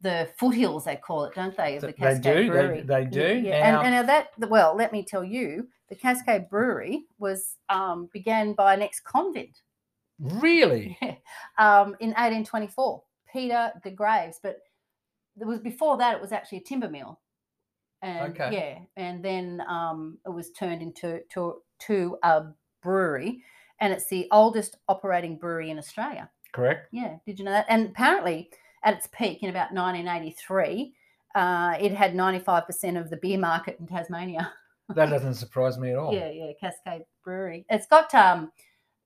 [0.00, 1.76] the foothills they call it, don't they?
[1.76, 2.80] Of the Th- they Cascade do, they- Brewery.
[2.82, 3.38] they Yeah, do.
[3.38, 3.70] Yeah.
[3.72, 8.52] Now- And, and that well, let me tell you, the Cascade Brewery was um, began
[8.52, 9.62] by an ex-convict
[10.20, 10.98] Really?
[11.58, 14.38] um, in 1824, Peter Degraves.
[14.42, 14.58] But
[15.40, 17.20] it was before that, it was actually a timber mill.
[18.02, 18.50] And Okay.
[18.96, 21.54] yeah, and then um, it was turned into to,
[21.86, 22.44] to a
[22.82, 23.42] brewery,
[23.80, 26.30] and it's the oldest operating brewery in Australia.
[26.52, 26.88] Correct.
[26.92, 27.66] Yeah, did you know that?
[27.68, 28.50] And apparently,
[28.84, 30.94] at its peak in about 1983,
[31.34, 34.52] uh, it had 95% of the beer market in Tasmania.
[34.94, 36.14] That doesn't surprise me at all.
[36.14, 37.66] Yeah, yeah, Cascade Brewery.
[37.68, 38.50] It's got um,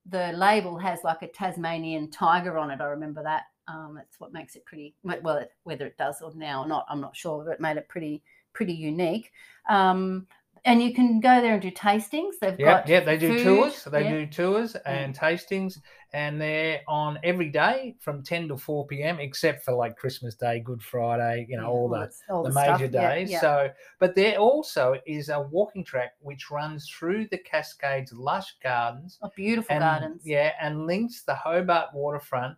[0.05, 2.79] the label has like a Tasmanian tiger on it.
[2.79, 3.43] I remember that.
[3.67, 4.95] Um, that's what makes it pretty.
[5.03, 7.43] Well, whether it does or now or not, I'm not sure.
[7.43, 9.31] But it made it pretty pretty unique.
[9.67, 10.27] Um,
[10.65, 12.33] and you can go there and do tastings.
[12.39, 13.83] They've Yeah, got yeah, they do food, tours.
[13.83, 14.11] They yeah.
[14.11, 15.17] do tours and mm.
[15.17, 15.79] tastings,
[16.13, 19.19] and they're on every day from ten to four p.m.
[19.19, 22.79] except for like Christmas Day, Good Friday, you know, Yeah, all the all the stuff.
[22.79, 23.31] major days.
[23.31, 23.41] yeah.
[23.41, 29.19] So, but there also is a walking track which runs through the Cascades lush gardens
[29.21, 30.21] Oh, beautiful and gardens.
[30.25, 32.57] yeah, and links the Hobart waterfront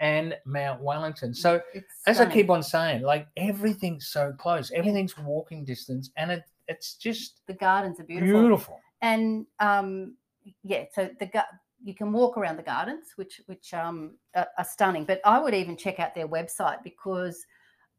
[0.00, 1.32] and Mount Wellington.
[1.32, 1.60] So,
[2.06, 6.94] as I keep on saying, like everything's so close, everything's walking distance, and it it's
[6.94, 8.40] just the gardens are beautiful.
[8.40, 8.80] beautiful.
[9.00, 10.16] and um,
[10.64, 11.30] yeah, so the
[11.84, 15.04] you can walk around the gardens, which which um, are, are stunning.
[15.04, 17.44] But I would even check out their website because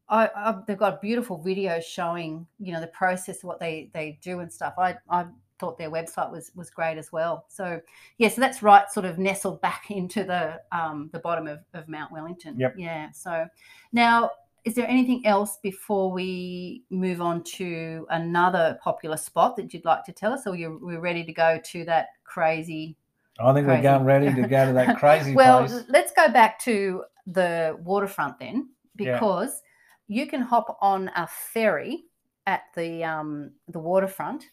[0.08, 4.18] I, I they've got beautiful videos showing you know the process of what they they
[4.22, 4.74] do and stuff.
[4.78, 5.26] I I
[5.58, 7.46] thought their website was was great as well.
[7.48, 7.80] So
[8.18, 11.88] yeah, so that's right, sort of nestled back into the um, the bottom of, of
[11.88, 12.58] Mount Wellington.
[12.58, 12.74] Yep.
[12.78, 13.10] Yeah.
[13.12, 13.46] So
[13.92, 14.30] now.
[14.64, 20.04] Is there anything else before we move on to another popular spot that you'd like
[20.04, 22.96] to tell us, or you're, we're ready to go to that crazy?
[23.38, 23.78] I think Crazy.
[23.78, 25.84] we're going ready to go to that crazy well, place.
[25.88, 29.14] let's go back to the waterfront then, Yeah.
[29.14, 29.60] because
[30.06, 32.04] you can hop on a ferry
[32.46, 34.44] at the um, the waterfront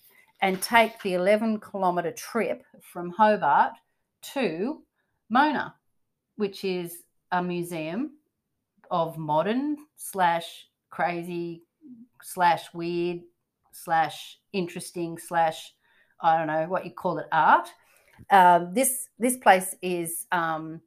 [0.41, 3.73] and take the 11 kilometre trip from Hobart
[4.33, 4.81] to
[5.29, 5.75] Mona,
[6.37, 8.11] which is a museum
[8.91, 11.63] of modern slash crazy
[12.21, 13.21] slash weird
[13.71, 15.73] slash interesting slash
[16.21, 17.69] I don't know what you call it art.
[18.29, 20.81] Um, this this place is um,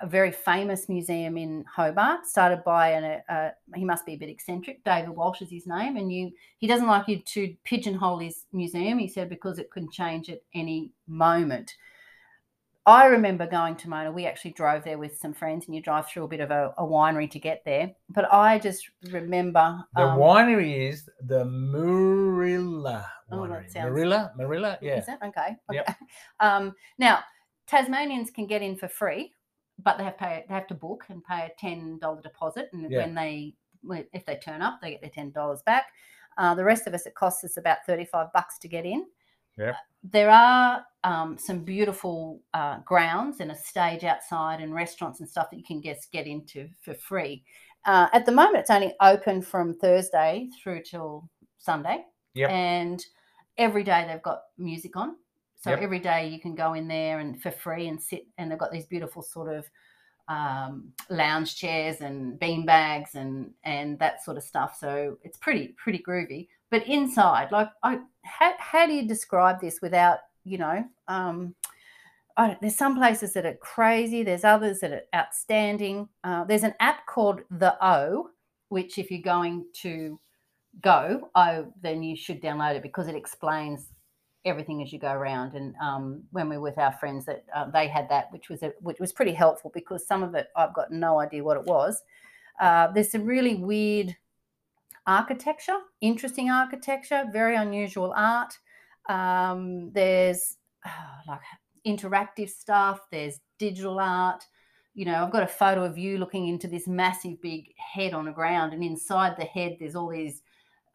[0.00, 4.30] a very famous museum in Hobart, started by an uh, he must be a bit
[4.30, 4.82] eccentric.
[4.84, 8.98] David Walsh is his name, and you he doesn't like you to pigeonhole his museum.
[8.98, 11.74] He said because it can change at any moment.
[12.86, 14.12] I remember going to Mona.
[14.12, 16.72] We actually drove there with some friends, and you drive through a bit of a,
[16.78, 17.90] a winery to get there.
[18.10, 23.68] But I just remember The um, winery is the Moorilla Oh, winery.
[23.70, 24.98] sounds- Moorilla, Moorilla, yeah.
[24.98, 25.56] Is it okay?
[25.72, 25.84] Yep.
[25.88, 25.98] Okay.
[26.40, 27.20] Um, now
[27.66, 29.32] Tasmanians can get in for free,
[29.82, 32.88] but they have pay they have to book and pay a ten dollar deposit, and
[32.90, 32.98] Yeah.
[32.98, 33.54] when they
[34.12, 35.86] if they turn up, they get their ten dollars back.
[36.38, 39.06] Uh, the rest of us, it costs us about thirty five bucks to get in.
[40.02, 45.50] There are um, some beautiful uh, grounds and a stage outside and restaurants and stuff
[45.50, 47.44] that you can just get into for free.
[47.84, 52.04] Uh, at the moment, it's only open from Thursday through till Sunday.
[52.34, 52.50] Yep.
[52.50, 53.06] And
[53.58, 55.16] every day they've got music on.
[55.58, 55.80] So Yep.
[55.80, 58.70] every day you can go in there and for free and sit, and they've got
[58.70, 59.66] these beautiful sort of
[60.28, 64.76] um, lounge chairs and bean bags and and that sort of stuff.
[64.78, 66.48] So it's pretty pretty groovy.
[66.70, 70.84] But inside, like, I how, how do you describe this without you know?
[71.08, 71.54] Um,
[72.36, 74.22] I there's some places that are crazy.
[74.22, 76.08] There's others that are outstanding.
[76.24, 78.30] Uh, there's an app called the O,
[78.68, 80.18] which if you're going to
[80.82, 83.88] go, oh, then you should download it because it explains
[84.44, 85.54] everything as you go around.
[85.54, 88.62] And um, when we were with our friends, that uh, they had that, which was
[88.62, 91.64] a, which was pretty helpful because some of it I've got no idea what it
[91.64, 92.02] was.
[92.60, 94.16] Uh, there's some really weird
[95.06, 98.58] architecture, interesting architecture, very unusual art.
[99.08, 101.40] Um, there's ah, like
[101.86, 103.00] interactive stuff.
[103.10, 104.44] There's digital art.
[104.94, 108.24] You know, I've got a photo of you looking into this massive big head on
[108.24, 110.42] the ground, and inside the head, there's all these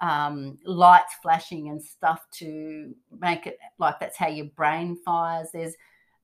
[0.02, 5.50] um, lights flashing and stuff to make it like that's how your brain fires.
[5.54, 5.76] There's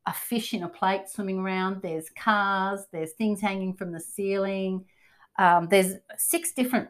[0.07, 1.81] a fish in a plate swimming around.
[1.81, 2.85] There's cars.
[2.91, 4.85] There's things hanging from the ceiling.
[5.37, 6.89] Um, there's six different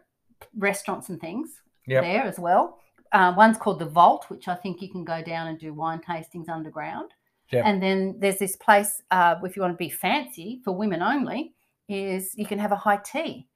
[0.57, 2.03] restaurants and things Yep.
[2.03, 2.79] there as well.
[3.13, 5.99] uh, one's called the Vault, which I think you can go down and do wine
[6.01, 7.11] tastings underground.
[7.53, 7.63] Yep.
[7.65, 11.53] And then there's this place, uh, if you want to be fancy for women only,
[11.87, 13.47] is you can have a high tea.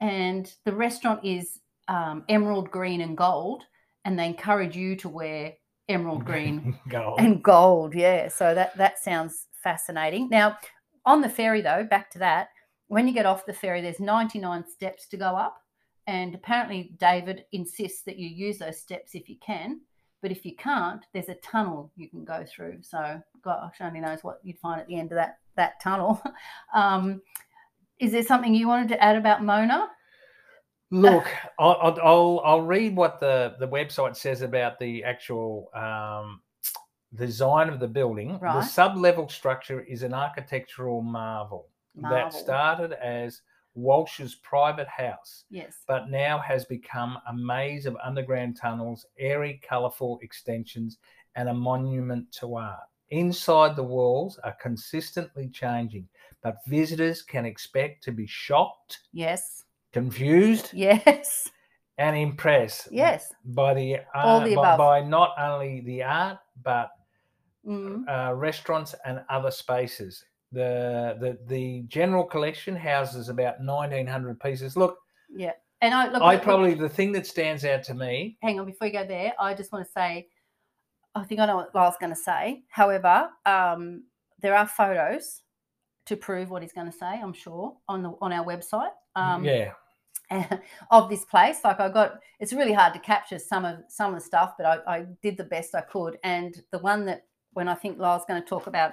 [0.00, 3.64] And the restaurant is um, emerald green and gold,
[4.04, 5.54] and they encourage you to wear
[5.88, 7.18] emerald green Gold.
[7.18, 7.94] and gold.
[7.96, 10.28] Yeah, so that that sounds fascinating.
[10.30, 10.56] Now,
[11.04, 12.50] on the ferry though, back to that,
[12.86, 15.60] when you get off the ferry, there's 99 steps to go up,
[16.10, 19.80] and apparently David insists that you use those steps if you can.
[20.22, 22.78] But if you can't, there's a tunnel you can go through.
[22.82, 26.20] So gosh, only knows what you'd find at the end of that that tunnel.
[26.74, 27.22] Um,
[27.98, 29.88] is there something you wanted to add about Mona?
[30.90, 31.26] Look,
[31.58, 36.40] I'll, I'll- I'll read what the the website says about the actual um,
[37.14, 38.32] design of the building.
[38.32, 38.64] The Right.
[38.64, 42.18] sub-level structure is an architectural marvel, Marvel.
[42.18, 43.42] that started as
[43.74, 45.84] Walsh's private house, Yes.
[45.86, 50.98] but now has become a maze of underground tunnels, airy, colourful extensions,
[51.36, 52.80] and a monument to art.
[53.10, 56.08] Inside the walls are consistently changing,
[56.42, 59.64] but visitors can expect to be shocked, Yes.
[59.92, 61.48] confused, Yes.
[61.98, 63.32] and impressed Yes.
[63.44, 64.78] by the art, All the by, above.
[64.78, 66.90] by not only the art but
[67.64, 68.08] Mm.
[68.08, 70.24] uh, restaurants and other spaces.
[70.52, 74.76] The, the the general collection houses about nineteen hundred pieces.
[74.76, 74.98] Look,
[75.34, 75.52] Yeah.
[75.80, 76.22] And I look.
[76.22, 78.36] I look- probably the thing that stands out to me.
[78.42, 79.32] hang on before you go there.
[79.38, 80.28] I just want to say,
[81.14, 82.62] I think I know what Lyle's going to say.
[82.68, 84.04] However, um,
[84.40, 85.42] there are photos
[86.06, 87.06] to prove what he's going to say.
[87.06, 88.90] I'm sure on the on our website.
[89.16, 89.72] Um, yeah,
[90.90, 91.58] of this place.
[91.64, 94.66] Like I got, it's really hard to capture some of some of the stuff, but
[94.66, 96.18] I, I did the best I could.
[96.24, 98.92] And the one that when I think Lyle's going to talk about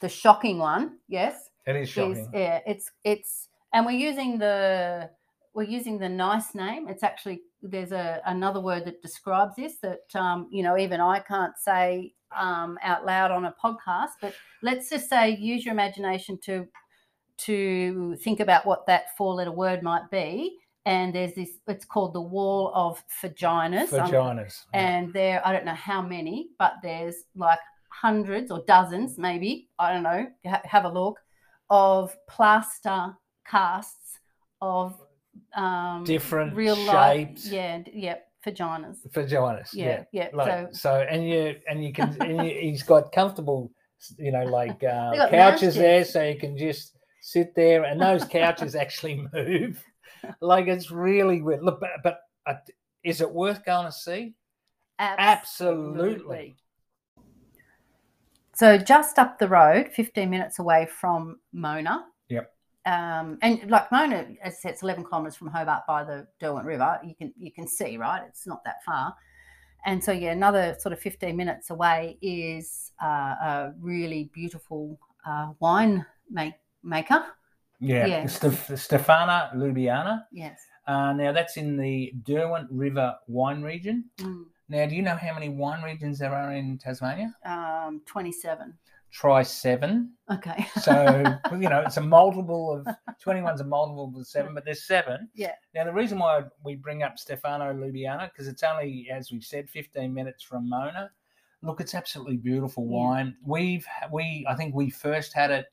[0.00, 2.30] the shocking one, yes, it is is shocking.
[2.32, 5.10] yeah, it's it's and we're using the
[5.54, 6.88] we're using the nice name.
[6.88, 11.20] It's actually there's a another word that describes this that um, you know even I
[11.20, 14.10] can't say um, out loud on a podcast.
[14.20, 16.66] But let's just say use your imagination to
[17.38, 20.56] to think about what that four letter word might be.
[20.84, 21.50] And there's this.
[21.66, 23.92] It's called the Wall of Vaginas.
[23.92, 24.64] Um, Vaginas.
[24.72, 24.80] yeah.
[24.80, 27.58] and there i don't know how many but there's like
[28.02, 31.18] hundreds or dozens maybe i don't know ha- have a look
[31.70, 33.14] of plaster
[33.46, 34.18] casts
[34.60, 35.00] of
[35.54, 37.46] um Different real life shapes.
[37.46, 39.70] yeah d- yeah vaginas Vaginas.
[39.72, 43.70] yeah yeah, Like, so so, and you and you can and you, he's got comfortable,
[44.18, 48.74] you know, like uh, couches there, so you can just sit there, and those couches
[48.84, 49.82] actually move.
[50.40, 51.62] Like it's really weird.
[51.62, 52.54] Look, but, but uh,
[53.02, 54.34] is it worth going to see?
[54.98, 56.56] Absolutely.
[58.56, 62.06] So just up the road, 15 minutes away from Mona.
[62.30, 62.50] Yep.
[62.86, 66.64] Um, and like Mona, as I said, it's 11 kilometres from Hobart by the Derwent
[66.64, 66.98] River.
[67.04, 68.22] You can you can see, right?
[68.26, 69.14] It's not that far.
[69.84, 75.50] And so yeah, another sort of 15 minutes away is uh, a really beautiful uh,
[75.60, 77.26] wine make, maker.
[77.78, 78.24] Yeah, Yeah.
[78.24, 80.22] Stef- Stefano Lubiana.
[80.32, 80.58] Yes.
[80.86, 84.06] Uh, now that's in the Derwent River wine region.
[84.16, 87.34] Mm, Now, do you know how many wine regions there are in Tasmania?
[87.44, 88.74] um, 27.
[89.12, 90.12] Try seven.
[90.30, 90.66] Okay.
[90.82, 92.86] So you know, it's a multiple of
[93.22, 95.28] twenty-one's a multiple of seven, but there's seven.
[95.34, 95.52] Yeah.
[95.74, 99.70] Now the reason why we bring up Stefano Lubiana because it's only, as we said,
[99.70, 101.10] fifteen minutes from Mona.
[101.62, 102.96] Look, it's absolutely beautiful Yeah.
[102.98, 103.36] wine.
[103.42, 105.66] We've we I think we first had it.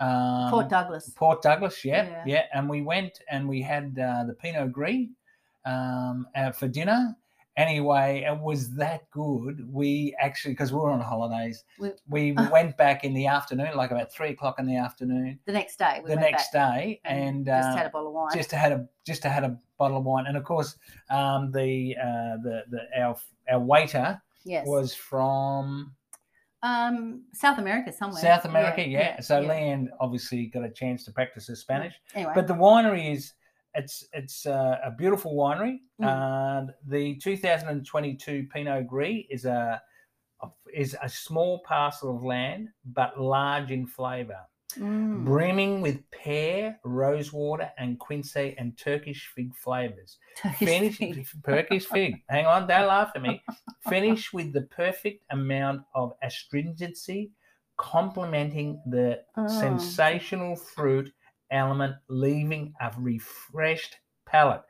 [0.00, 1.10] Um, Port Douglas.
[1.16, 2.22] Port Douglas, yeah, Yeah.
[2.26, 5.06] yeah, and we went and we had uh, the Pinot Gris
[5.64, 7.16] um, uh, for dinner.
[7.60, 9.66] Anyway, it was that good.
[9.70, 13.90] We actually, because we were on holidays, We- we went back in the afternoon, like
[13.90, 16.00] about three o'clock in the afternoon, The next day.
[16.02, 18.30] We the next day, and and just uh, had a bottle of wine.
[18.34, 20.76] just had a just had a bottle of wine, and of course,
[21.10, 23.16] um, the uh, the the our
[23.50, 24.66] our waiter yes.
[24.66, 25.94] was from
[26.62, 28.20] Um, South America somewhere.
[28.20, 29.20] South America, yeah.
[29.20, 29.48] so yeah.
[29.48, 31.94] Leanne obviously got a chance to practice her Spanish.
[32.14, 33.32] Anyway, But the winery is
[33.74, 35.78] it's it's uh, a beautiful winery.
[36.00, 36.68] Mm.
[36.68, 39.80] Uh, the 2022 Pinot Gris is a
[40.72, 44.38] is a small parcel of land, but large in flavour,
[44.78, 45.24] Mm.
[45.24, 50.18] brimming with pear, rosewater, and quince and Turkish fig flavours.
[50.36, 51.26] Turkish Finish fig.
[51.44, 52.22] Turkish fig.
[52.28, 53.42] Hang on, don't laugh at me.
[53.88, 57.32] Finish with the perfect amount of astringency,
[57.76, 59.48] complementing the Oh.
[59.48, 61.12] sensational fruit
[61.50, 63.96] element, leaving a refreshed
[64.26, 64.62] palate.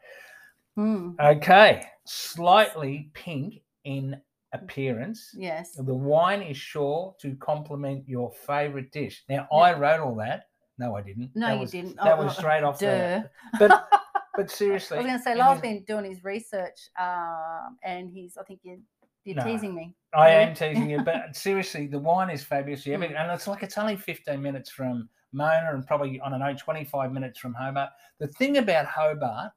[0.79, 1.15] Mm.
[1.21, 4.21] Okay, slightly pink in
[4.53, 5.31] appearance.
[5.37, 5.73] Yes.
[5.73, 9.25] The wine is sure to complement your favorite dish.
[9.29, 10.45] Now, I wrote all that.
[10.79, 11.31] No, I didn't.
[11.35, 11.97] No, that you was, didn't.
[11.97, 12.87] That Oh, was straight off Duh.
[12.87, 13.31] the.
[13.59, 13.89] But
[14.37, 14.97] but seriously.
[14.97, 18.39] I was going to say, Lyle's been doing his research, um, and he's.
[18.39, 18.79] I think you're,
[19.25, 19.45] you're No.
[19.45, 19.95] teasing me.
[20.15, 22.87] I am teasing you, but seriously, the wine is fabulous.
[22.87, 23.21] You it- Mm.
[23.21, 27.13] and it's like it's only 15 minutes from Mona and probably, I don't know, 25
[27.13, 27.91] minutes from Hobart.
[28.19, 29.53] The thing about Hobart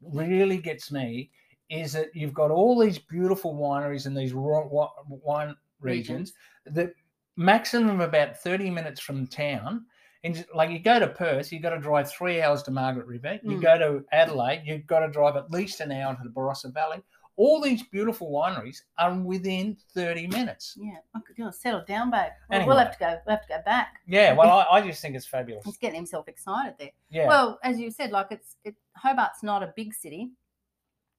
[0.00, 1.30] really gets me
[1.70, 6.32] is that you've got all these beautiful wineries in these wine regions
[6.66, 6.92] that
[7.36, 9.86] maximum about 30 minutes from town.
[10.24, 13.38] And like you go to Perth, you've got to drive three hours to Margaret River.
[13.42, 13.62] You Mm.
[13.62, 17.02] go to Adelaide, you've got to drive at least an hour to the Barossa Valley.
[17.36, 20.76] All these beautiful wineries are within 30 minutes.
[20.80, 22.30] Yeah, I could you know, settle down, babe.
[22.48, 23.18] We'll, we'll have to go.
[23.26, 24.00] We'll have to go back.
[24.06, 25.64] Yeah, well, I, I just think it's fabulous.
[25.64, 26.90] He's getting himself excited there.
[27.10, 27.26] Yeah.
[27.26, 30.30] Well, as you said, like it's it, Hobart's not a big city.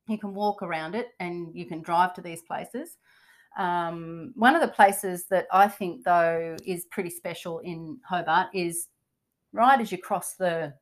[0.07, 2.97] You can walk around it, and you can drive to these places.
[3.57, 8.88] Um, one of the places that I think though is pretty special in Hobart is
[9.53, 10.74] right as you cross the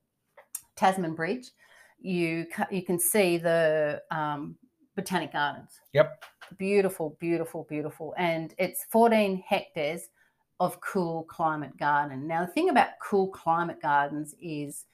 [0.75, 1.51] Tasman Bridge,
[1.99, 4.55] you ca- you can see the um,
[4.95, 5.79] Botanic Gardens.
[5.93, 6.23] Yep.
[6.57, 10.09] Beautiful, beautiful, beautiful, and it's 14 hectares
[10.59, 12.27] of cool climate garden.
[12.27, 14.85] Now, the thing about cool climate gardens is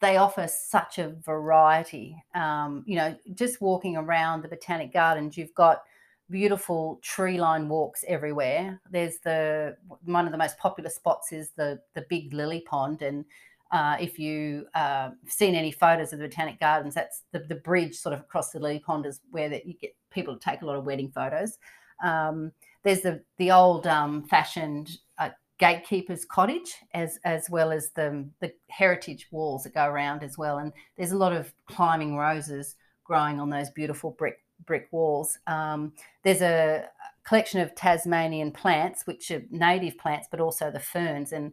[0.00, 2.16] they offer such a variety.
[2.34, 5.82] Um, you know, just walking around the botanic gardens, you've got
[6.30, 8.80] beautiful tree line walks everywhere.
[8.90, 13.24] There's the one of the most popular spots is the the big lily pond, and
[13.70, 17.94] uh, if you uh, seen any photos of the botanic gardens, that's the, the bridge
[17.94, 20.66] sort of across the lily pond is where that you get people to take a
[20.66, 21.58] lot of wedding photos.
[22.02, 22.52] Um,
[22.82, 28.52] there's the the old um, fashioned uh, gatekeeper's cottage as as well as the the
[28.68, 30.58] heritage walls that go around as well.
[30.58, 35.38] And there's a lot of climbing roses growing on those beautiful brick brick walls.
[35.46, 35.92] Um,
[36.22, 36.88] there's a
[37.24, 41.32] collection of tasmanian plants which are native plants but also the ferns.
[41.32, 41.52] And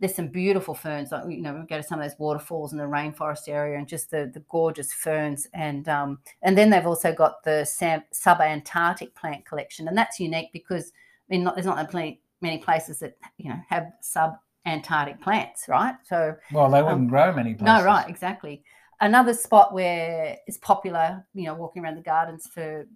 [0.00, 2.78] there's some beautiful ferns like you know we go to some of those waterfalls in
[2.78, 7.12] the rainforest area and just the the gorgeous ferns and um, and then they've also
[7.12, 10.92] got the sam- subantarctic plant collection and that's unique because
[11.28, 15.94] I mean, not, there's not plenty, many places that you know have sub-Antarctic plants, right?
[16.04, 17.66] So well, they wouldn't grow many places.
[17.66, 18.62] no, right, exactly.
[19.00, 22.86] Another spot where it's popular, you know, walking around the gardens for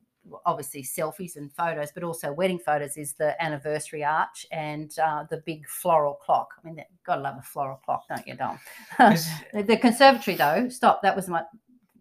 [0.47, 5.43] obviously selfies and photos, but also wedding photos is the anniversary arch and uh, the
[5.45, 6.49] big floral clock.
[6.59, 8.59] I mean, gotta love a floral clock, don't you, Dom?
[8.99, 11.03] The, the conservatory, though, stop.
[11.03, 11.43] That was my.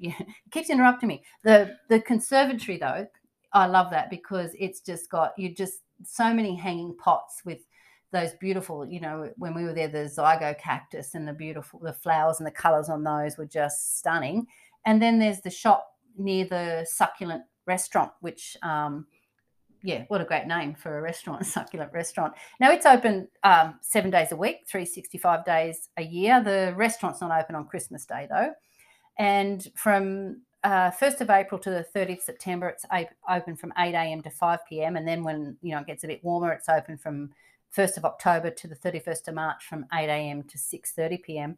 [0.03, 0.17] Yeah,
[0.49, 1.24] keeps interrupting me.
[1.43, 3.05] The the conservatory, though,
[3.53, 7.59] I love that because it's just got you just so many hanging pots with
[8.11, 8.84] those beautiful.
[8.84, 12.47] You know, when we were there, the zygo cactus and the beautiful the flowers and
[12.47, 14.47] the colours on those were just stunning.
[14.88, 15.86] And then there's the shop
[16.17, 18.57] near the succulent restaurant, which.
[18.62, 19.07] Um,
[19.84, 22.34] yeah, what a great name for a restaurant, succulent restaurant.
[22.59, 26.39] Now it's open um, seven days a week, 365 days a year.
[26.43, 28.53] The restaurant's not open on Christmas Day though.
[29.18, 33.93] And from uh, 1st of April to the 30th September, it's a- open from 8
[33.93, 34.22] a.m.
[34.22, 34.95] to 5 p.m.
[34.95, 37.32] And then when you know it gets a bit warmer, it's open from
[37.76, 40.43] 1st of October to the 31st of March from 8 a.m.
[40.43, 41.57] to 6:30 p.m.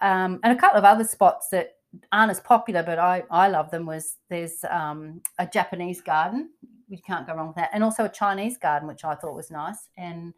[0.00, 1.77] Um, and a couple of other spots that
[2.12, 3.86] aren't as popular, but I, I love them.
[3.86, 6.50] Was there's um, a Japanese garden,
[6.88, 9.50] you can't go wrong with that, and also a Chinese garden, which I thought was
[9.50, 9.88] nice.
[9.96, 10.34] And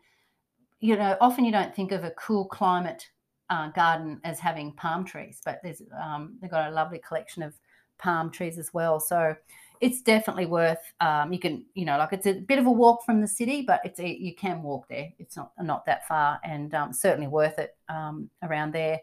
[0.81, 3.09] you know, often you don't think of a cool climate
[3.51, 7.55] uh, garden as having palm trees, but there's um, they've got a lovely collection of
[7.99, 8.99] palm trees as well.
[8.99, 9.37] So
[9.81, 10.93] it's definitely worth.
[11.01, 13.63] Um, you can, you know, like it's a bit of a walk from the city,
[13.63, 15.11] but it's a, you can walk there.
[15.19, 19.01] It's not not that far, and um, certainly worth it um, around there.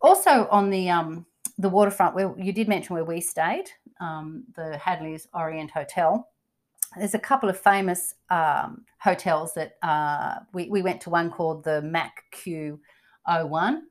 [0.00, 1.26] Also on the um,
[1.58, 3.66] the waterfront, where you did mention where we stayed,
[4.00, 6.28] um, the Hadley's Orient Hotel.
[6.96, 11.64] There's a couple of famous um, hotels that uh, we, we went to one called
[11.64, 12.78] the MACq
[13.26, 13.82] 01,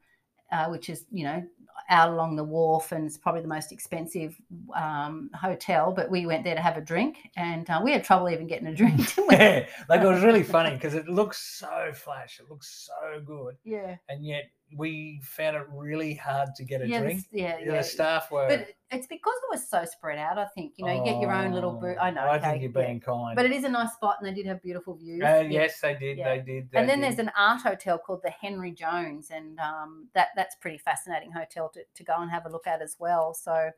[0.51, 1.43] uh, which is, you know,
[1.89, 4.35] out along the wharf and it's probably the most expensive
[4.75, 5.91] um, hotel.
[5.91, 8.67] But we went there to have a drink and uh, we had trouble even getting
[8.67, 8.97] a drink.
[9.15, 9.35] didn't we?
[9.35, 13.55] Yeah, like it was really funny because it looks so flash, it looks so good,
[13.63, 13.97] yeah.
[14.09, 17.25] and yet we found it really hard to get a Yeah, drink.
[17.31, 17.77] yeah, Yeah, yeah.
[17.77, 18.47] The staff were.
[18.47, 20.73] But it's because it was so spread out, I think.
[20.77, 21.97] You know, you get your own little booth.
[21.99, 22.21] I Oh, know.
[22.21, 22.87] I okay, think you're yeah.
[22.87, 23.35] being kind.
[23.35, 25.23] But it is a nice spot and they did have beautiful views.
[25.23, 25.61] Uh, Yeah.
[25.61, 26.17] yes, they did.
[26.17, 26.35] Yeah.
[26.35, 26.69] They did.
[26.73, 30.55] and they then there's an art hotel called the Henry Jones, and um, that that's
[30.55, 33.33] pretty fascinating hotel to, to go and have a look at as well.
[33.33, 33.71] So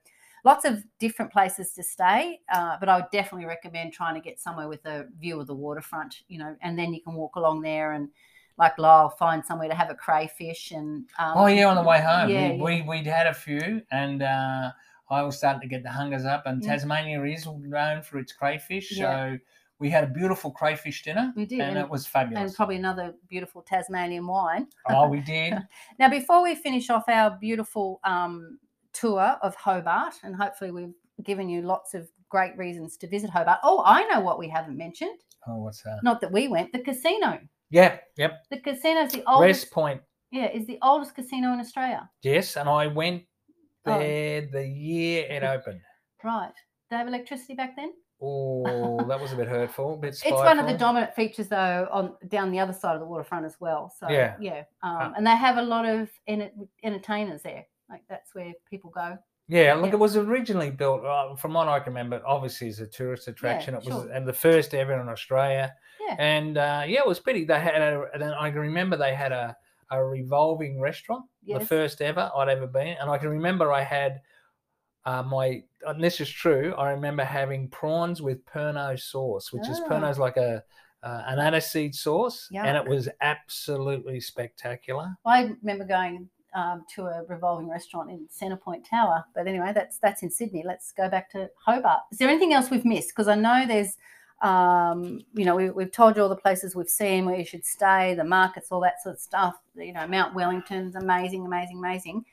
[0.46, 4.40] lots of different places to stay, uh, but I would definitely recommend trying to get
[4.40, 6.22] somewhere with a view of the waterfront.
[6.28, 8.10] You know, and then you can walk along there and.
[8.58, 11.06] Like Lyle, find somewhere to have a crayfish and.
[11.18, 12.64] Um, Oh yeah, on the way home, Yeah, we, yeah.
[12.64, 14.72] we we'd had a few, and uh,
[15.10, 16.44] I was starting to get the hungers up.
[16.46, 16.72] And Yeah.
[16.74, 19.38] Tasmania is known for its crayfish, so
[19.80, 22.42] we had a beautiful crayfish dinner, We did, and and- it was fabulous.
[22.44, 24.68] and probably another beautiful Tasmanian wine.
[24.90, 25.56] oh, we did.
[26.00, 28.60] Now, before we finish off our beautiful um,
[28.94, 30.94] tour of Hobart, and hopefully we've
[31.24, 33.60] given you lots of great reasons to visit Hobart.
[33.64, 35.20] Oh, I know what we haven't mentioned.
[35.48, 36.00] Oh, what's that?
[36.04, 36.72] Not that we went.
[36.72, 37.40] The casino.
[37.74, 38.44] Yeah, yep.
[38.52, 39.42] The casino's the oldest.
[39.64, 40.02] Wrest Point.
[40.32, 42.08] Yeah, is the oldest casino in Australia.
[42.22, 43.24] Yes, and I went
[43.86, 43.98] Oh.
[44.00, 45.82] there the year it opened.
[46.24, 46.54] Right.
[46.90, 47.92] They have electricity back then.
[48.22, 49.96] Oh, that was a bit hurtful.
[49.96, 53.00] A bit It's one of the dominant features, though, on down the other side of
[53.02, 53.92] the waterfront as well.
[54.00, 54.36] So Yeah.
[54.40, 56.52] yeah, um, and they have a lot of enter-
[56.84, 57.66] entertainers there.
[57.90, 59.18] Like that's where people go.
[59.50, 59.94] Yeah, look, Yeah.
[59.94, 63.74] it was originally built, uh, from what I can remember, obviously as a tourist attraction.
[63.76, 64.12] it was sure.
[64.12, 65.74] and the first ever in Australia.
[66.08, 66.16] Yeah.
[66.20, 67.46] And uh, yeah, it was pretty.
[67.46, 69.56] They had, a, and I can remember they had a,
[69.92, 72.96] a revolving restaurant, the first ever I'd ever been.
[73.00, 74.22] And I can remember I had
[75.06, 79.80] uh, my, and this is true, I remember having prawns with Pernod sauce, which is
[79.82, 79.90] Ah.
[79.90, 80.64] Pernod's like a,
[81.04, 82.48] uh, an aniseed sauce.
[82.54, 85.14] And it was absolutely spectacular.
[85.26, 89.26] I remember going um, to a revolving restaurant in Centrepoint Tower.
[89.36, 90.64] But anyway, that's that's in Sydney.
[90.66, 92.02] Let's go back to Hobart.
[92.12, 93.10] Is there anything else we've missed?
[93.10, 93.98] Because I know there's,
[94.42, 97.66] um, you know, we, we've told you all the places we've seen where you should
[97.66, 99.56] stay, the markets, all that sort of stuff.
[99.76, 102.26] You know, Mount Wellington's amazing, amazing, amazing.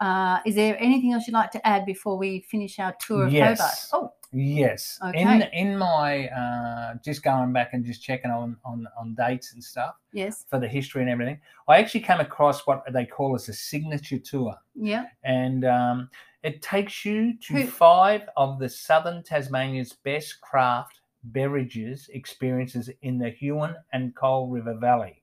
[0.00, 3.32] Uh, is there anything else you'd like to add before we finish our tour of
[3.32, 3.58] Yes.
[3.90, 4.04] Hobart?
[4.04, 4.98] Oh, Yes.
[5.14, 5.50] In Okay.
[5.54, 9.94] in my uh, just going back and just checking on, on on dates and stuff
[10.12, 13.54] yes, for the history and everything, I actually came across what they call as a
[13.54, 16.10] signature tour, yeah, and um,
[16.42, 23.18] it takes you to Who- five of the southern Tasmania's best craft beverages experiences in
[23.18, 25.22] the Huon and Coal River Valley.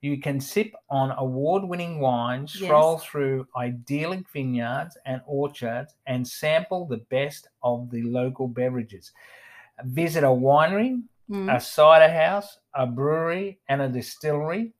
[0.00, 2.64] You can sip on award winning wines, Yes.
[2.68, 9.12] stroll through idyllic vineyards and orchards, and sample the best of the local beverages.
[9.84, 11.54] Visit a winery, Mm.
[11.54, 14.72] a cider house, a brewery, and a distillery.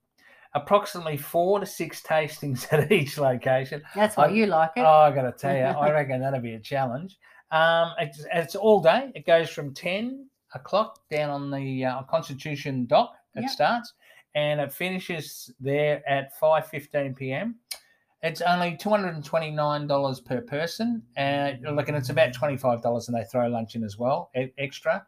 [0.54, 3.82] Approximately four to six tastings at each location.
[3.94, 4.80] that's why I- you like it.
[4.80, 7.18] Oh, I got to tell you, I reckon that'll be a challenge.
[7.50, 9.10] Um, it's, it's all day.
[9.14, 13.14] It goes from 10 o'clock down on the uh, Constitution dock.
[13.34, 13.50] It Yep.
[13.50, 13.92] starts
[14.34, 17.56] and it finishes there at 5.15 p.m.
[18.22, 21.02] It's only $229 per person.
[21.16, 25.06] And look, and it's about $25 and they throw lunch in as well, extra.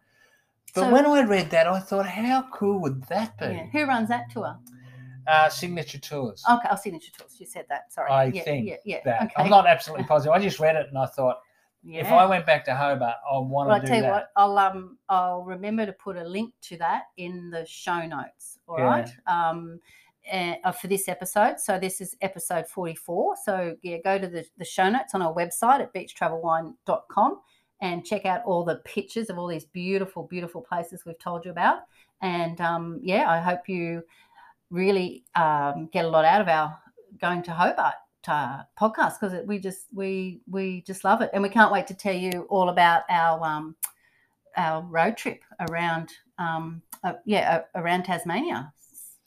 [0.75, 3.47] But So- when I read that, I thought, how cool would that be?
[3.47, 3.67] yeah.
[3.67, 4.57] Who runs that tour?
[5.27, 6.45] Uh, signature tours.
[6.49, 7.37] Okay, I'll signature tours.
[7.39, 7.93] You said that.
[7.93, 8.11] Sorry.
[8.11, 9.01] I yeah, think yeah, yeah.
[9.05, 9.23] that.
[9.25, 9.33] Okay.
[9.37, 10.33] I'm not absolutely positive.
[10.33, 11.41] I just read it and I thought,
[11.85, 14.11] if I went back to Hobart, I want Well, to I do tell you that.
[14.11, 18.59] what, I'll um I'll remember to put a link to that in the show notes.
[18.69, 18.85] All Yeah.
[18.85, 19.09] right.
[19.27, 19.81] Um,
[20.27, 21.59] eh, uh, for this episode.
[21.59, 23.37] So this is episode 44.
[23.45, 27.41] So yeah, go to the, the show notes on our website at beachtravelwine.com
[27.81, 31.51] and check out all the pictures of all these beautiful, beautiful places we've told you
[31.51, 31.79] about.
[32.21, 34.03] And um, yeah, I hope you
[34.71, 36.79] really um, get a lot out of our
[37.19, 37.95] going to Hobart
[38.29, 41.95] uh, podcast because we just we we just love it, and we can't wait to
[41.95, 43.75] tell you all about our um,
[44.57, 48.73] our road trip around um, uh, yeah uh, around Tasmania.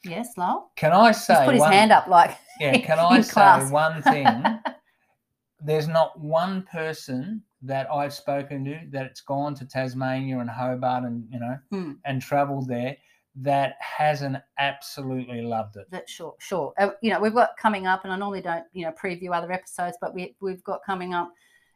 [0.03, 0.71] Yes, Lowell.
[0.75, 3.71] Can I say He's put his one, hand up like Yeah, can I say class.
[3.71, 4.59] one thing?
[5.65, 11.25] There's not one person that I've spoken to that's gone to Tasmania and Hobart and
[11.31, 11.91] you know Hmm.
[12.03, 12.97] and travelled there
[13.36, 15.89] that hasn't absolutely loved it.
[15.91, 16.73] That sure, sure.
[16.77, 19.51] Uh, you know, we've got coming up, and I normally don't, you know, preview other
[19.51, 21.31] episodes, but we we've got coming up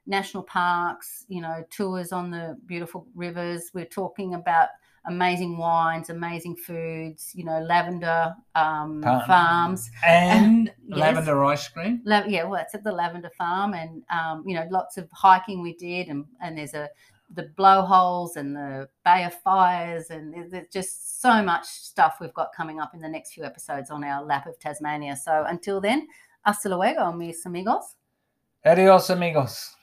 [0.05, 3.71] national parks, you know, tours on the beautiful rivers.
[3.73, 4.69] We're talking about
[5.07, 9.25] amazing wines, amazing foods, you know, lavender um, Farm.
[9.27, 9.89] farms.
[10.05, 10.99] And Yes.
[10.99, 12.01] lavender ice cream.
[12.05, 15.61] La- yeah, well, it's at the lavender farm, and um, you know, lots of hiking
[15.61, 16.87] we did, and and there's a
[17.33, 22.33] the blowholes and the Bay of Fires, and there- there's just so much stuff we've
[22.33, 25.15] got coming up in the next few episodes on our lap of Tasmania.
[25.15, 26.07] So until then,
[26.41, 27.95] hasta luego, mis amigos.
[28.63, 29.75] Adios, amigos.